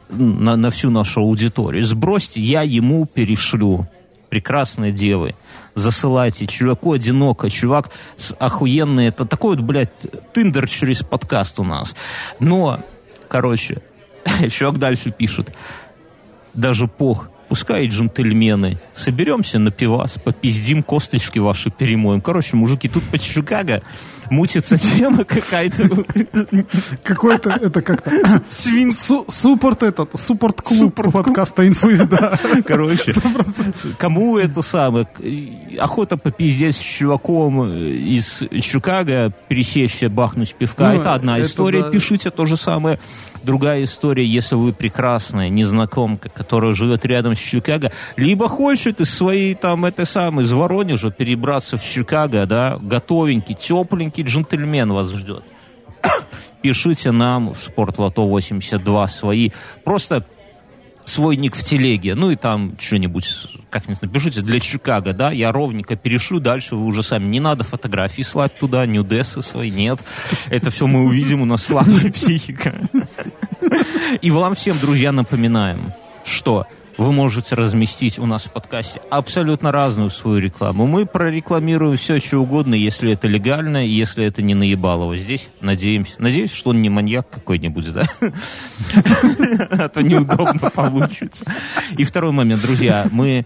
[0.09, 1.85] на, на всю нашу аудиторию.
[1.85, 3.87] Сбросьте, я ему перешлю
[4.31, 5.35] прекрасные девы.
[5.75, 6.47] Засылайте.
[6.47, 7.49] Чуваку одиноко.
[7.49, 9.07] Чувак с охуенный.
[9.07, 11.93] Это такой вот, блядь, тиндер через подкаст у нас.
[12.39, 12.79] Но,
[13.27, 13.81] короче,
[14.49, 15.53] чувак дальше пишет.
[16.53, 22.21] Даже пох пускай джентльмены, соберемся на пивас, попиздим, косточки ваши перемоем.
[22.21, 23.81] Короче, мужики, тут по Чикаго
[24.29, 25.89] мутится тема какая-то.
[27.03, 28.41] Какой-то, это как-то...
[28.47, 28.93] Свин...
[28.93, 32.39] Суппорт этот, суппорт-клуб подкаста инфы, да.
[32.65, 33.13] Короче,
[33.97, 35.05] кому это самое?
[35.77, 40.93] Охота попиздеть с чуваком из Чикаго, пересечься, бахнуть пивка.
[40.93, 41.83] Ну, это одна история.
[41.91, 42.97] Пишите то же самое.
[43.43, 49.55] Другая история, если вы прекрасная незнакомка, которая живет рядом с Чикаго, либо хочет из своей
[49.55, 55.43] там, этой самой, из Воронежа перебраться в Чикаго, да, готовенький, тепленький джентльмен вас ждет.
[56.61, 59.49] Пишите нам в Спортлото 82 свои,
[59.83, 60.23] просто
[61.05, 65.95] свой ник в телеге, ну и там что-нибудь, как-нибудь напишите для Чикаго, да, я ровненько
[65.95, 69.99] перешлю, дальше вы уже сами, не надо фотографии слать туда, нюдесы свои, нет,
[70.49, 72.75] это все мы увидим, у нас слабая психика.
[74.21, 80.09] И вам всем, друзья, напоминаем, что вы можете разместить у нас в подкасте абсолютно разную
[80.09, 80.87] свою рекламу.
[80.87, 85.17] Мы прорекламируем все, что угодно, если это легально, если это не наебалово.
[85.17, 86.13] Здесь надеемся.
[86.19, 88.03] Надеюсь, что он не маньяк какой-нибудь, да?
[89.71, 91.45] А то неудобно получится.
[91.97, 93.45] И второй момент, друзья, мы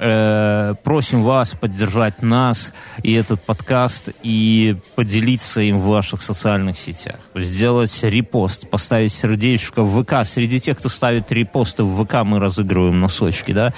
[0.00, 7.16] Э, просим вас поддержать нас и этот подкаст и поделиться им в ваших социальных сетях.
[7.42, 10.26] Сделать репост, поставить сердечко в ВК.
[10.26, 13.72] Среди тех, кто ставит репосты в ВК, мы разыгрываем носочки, да.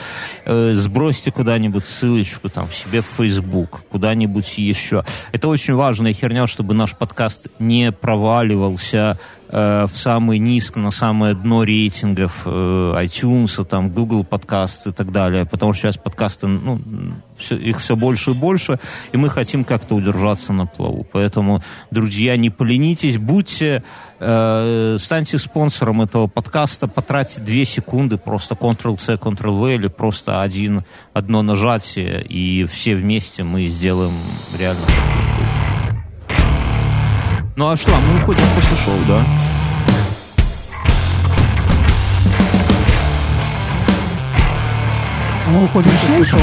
[0.45, 5.05] Э, сбросьте куда-нибудь ссылочку там себе в Facebook, куда-нибудь еще.
[5.33, 9.19] Это очень важная херня, чтобы наш подкаст не проваливался
[9.49, 12.51] э, в самый низко, на самое дно рейтингов э,
[13.05, 16.81] iTunes, там, Google подкаст и так далее, потому что сейчас подкасты, ну,
[17.41, 18.79] все, их все больше и больше,
[19.13, 21.07] и мы хотим как-то удержаться на плаву.
[21.13, 23.83] Поэтому, друзья, не поленитесь, будьте,
[24.19, 31.43] э, станьте спонсором этого подкаста, потратьте две секунды, просто Ctrl-C, Ctrl-V или просто один, одно
[31.43, 34.13] нажатие, и все вместе мы сделаем
[34.59, 34.85] реально
[37.61, 39.23] ну а что, мы уходим после шоу, да?
[45.51, 46.41] Мы уходим после шоу.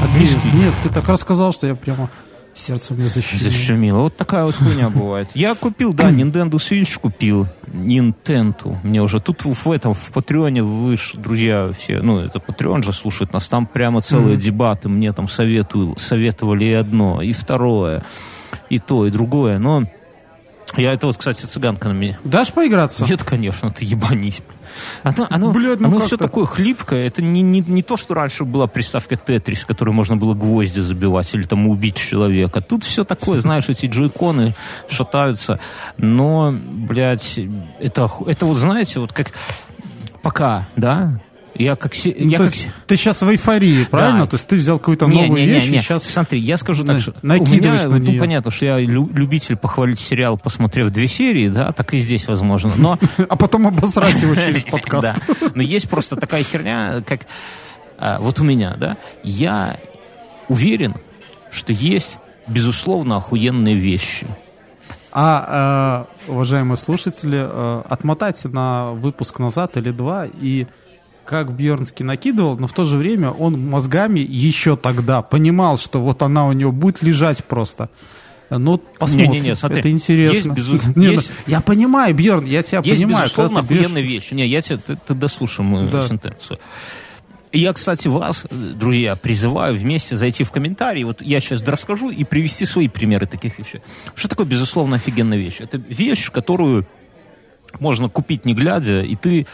[0.00, 2.08] Надеюсь, нет, ты так рассказал, что я прямо
[2.54, 3.50] сердце мне защемило.
[3.50, 3.98] Защемило.
[3.98, 5.30] Вот такая вот хуйня бывает.
[5.34, 7.46] Я купил, да, Nintendo Switch купил.
[7.66, 8.78] Nintendo.
[8.82, 13.32] Мне уже тут в этом, в Патреоне вы, друзья, все, ну, это Патреон же слушает
[13.32, 14.40] нас, там прямо целые mm-hmm.
[14.40, 14.88] дебаты.
[14.88, 18.02] Мне там советую, советовали и одно, и второе,
[18.68, 19.58] и то, и другое.
[19.58, 19.84] Но
[20.76, 22.18] я это вот, кстати, цыганка на меня.
[22.24, 23.04] Дашь поиграться?
[23.04, 24.40] Нет, конечно, ты ебанись.
[25.02, 27.06] Оно, оно, Блядь, ну оно все такое хлипкое.
[27.06, 31.34] Это не, не, не то, что раньше была приставка Тетрис, которой можно было гвозди забивать
[31.34, 32.60] или там убить человека.
[32.60, 34.54] Тут все такое, знаешь, эти джойконы
[34.88, 35.58] шатаются.
[35.96, 37.38] Но, блядь,
[37.80, 39.32] это, это вот, знаете, вот как
[40.22, 41.20] пока, да,
[41.54, 41.92] я как...
[42.04, 42.50] Ну, я как...
[42.86, 44.20] ты сейчас в эйфории, правильно?
[44.20, 44.26] Да.
[44.26, 45.76] То есть ты взял какую-то не, новую не, вещь не, не.
[45.78, 46.04] и сейчас...
[46.04, 47.14] Смотри, я скажу так, что...
[47.22, 48.20] Накидываешь меня, на ну, нее.
[48.20, 52.98] понятно, что я любитель похвалить сериал, посмотрев две серии, да, так и здесь возможно, но...
[53.28, 55.14] А потом обосрать его через подкаст.
[55.54, 57.26] Но есть просто такая херня, как...
[57.98, 59.76] А, вот у меня, да, я
[60.48, 60.94] уверен,
[61.50, 62.16] что есть,
[62.46, 64.26] безусловно, охуенные вещи.
[65.12, 70.66] А, э, уважаемые слушатели, э, отмотайте на выпуск назад или два и
[71.30, 76.22] как Бьернский накидывал, но в то же время он мозгами еще тогда понимал, что вот
[76.22, 77.88] она у него будет лежать просто.
[78.50, 79.30] Ну, посмотрим.
[79.30, 80.34] Не, не, не, смотри, это интересно.
[80.56, 80.92] Есть, безу...
[80.96, 81.30] не, есть...
[81.46, 83.26] Ну, я понимаю, Бьерн, я тебя есть, понимаю.
[83.26, 84.24] Есть, безусловно, охуенная берешь...
[84.24, 84.32] вещь.
[84.32, 86.08] Не, я тебя, ты, ты дослушай мою да.
[86.08, 86.58] сентенцию.
[87.52, 91.04] Я, кстати, вас, друзья, призываю вместе зайти в комментарии.
[91.04, 93.82] Вот я сейчас расскажу и привести свои примеры таких вещей.
[94.16, 95.58] Что такое, безусловно, офигенная вещь?
[95.60, 96.88] Это вещь, которую
[97.78, 99.46] можно купить не глядя, и ты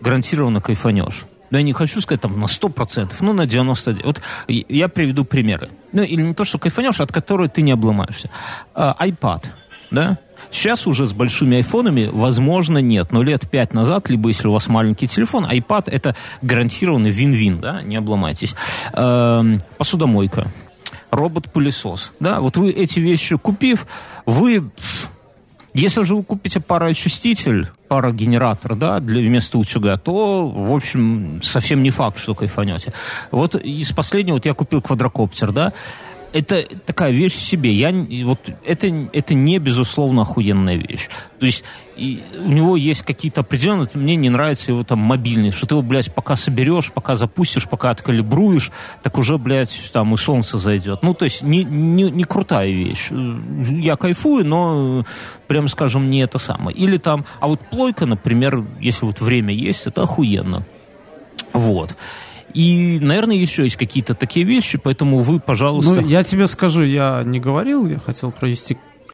[0.00, 1.24] гарантированно кайфанешь.
[1.50, 4.00] Да я не хочу сказать там на 100%, ну на 99%.
[4.04, 5.70] Вот я приведу примеры.
[5.92, 8.28] Ну или не то, что кайфанешь, от которой ты не обломаешься.
[8.74, 9.44] А, iPad,
[9.90, 10.18] да?
[10.50, 13.12] Сейчас уже с большими айфонами, возможно, нет.
[13.12, 17.82] Но лет пять назад, либо если у вас маленький телефон, iPad это гарантированный вин-вин, да,
[17.82, 18.54] не обломайтесь.
[18.92, 20.48] Эм, посудомойка,
[21.10, 23.86] робот-пылесос, да, вот вы эти вещи купив,
[24.26, 24.70] вы
[25.74, 31.90] если же вы купите пароочиститель, парогенератор, да, для вместо утюга, то, в общем, совсем не
[31.90, 32.92] факт, что кайфанете.
[33.32, 35.72] Вот из последнего, вот я купил квадрокоптер, да,
[36.32, 37.72] это такая вещь в себе.
[37.72, 37.92] Я,
[38.24, 41.08] вот, это, это не, безусловно, охуенная вещь.
[41.38, 41.64] То есть
[41.96, 43.88] и у него есть какие-то определенные...
[43.94, 47.90] Мне не нравится его там мобильность, что ты его, блядь, пока соберешь, пока запустишь, пока
[47.90, 48.72] откалибруешь,
[49.02, 51.02] так уже, блядь, там и солнце зайдет.
[51.02, 53.10] Ну, то есть не, не, не крутая вещь.
[53.10, 55.04] Я кайфую, но,
[55.46, 56.76] прям скажем, не это самое.
[56.76, 57.24] Или там...
[57.40, 60.64] А вот плойка, например, если вот время есть, это охуенно.
[61.52, 61.94] Вот.
[62.54, 65.94] И, наверное, еще есть какие-то такие вещи, поэтому вы, пожалуйста...
[65.94, 68.78] Ну, я тебе скажу, я не говорил, я хотел провести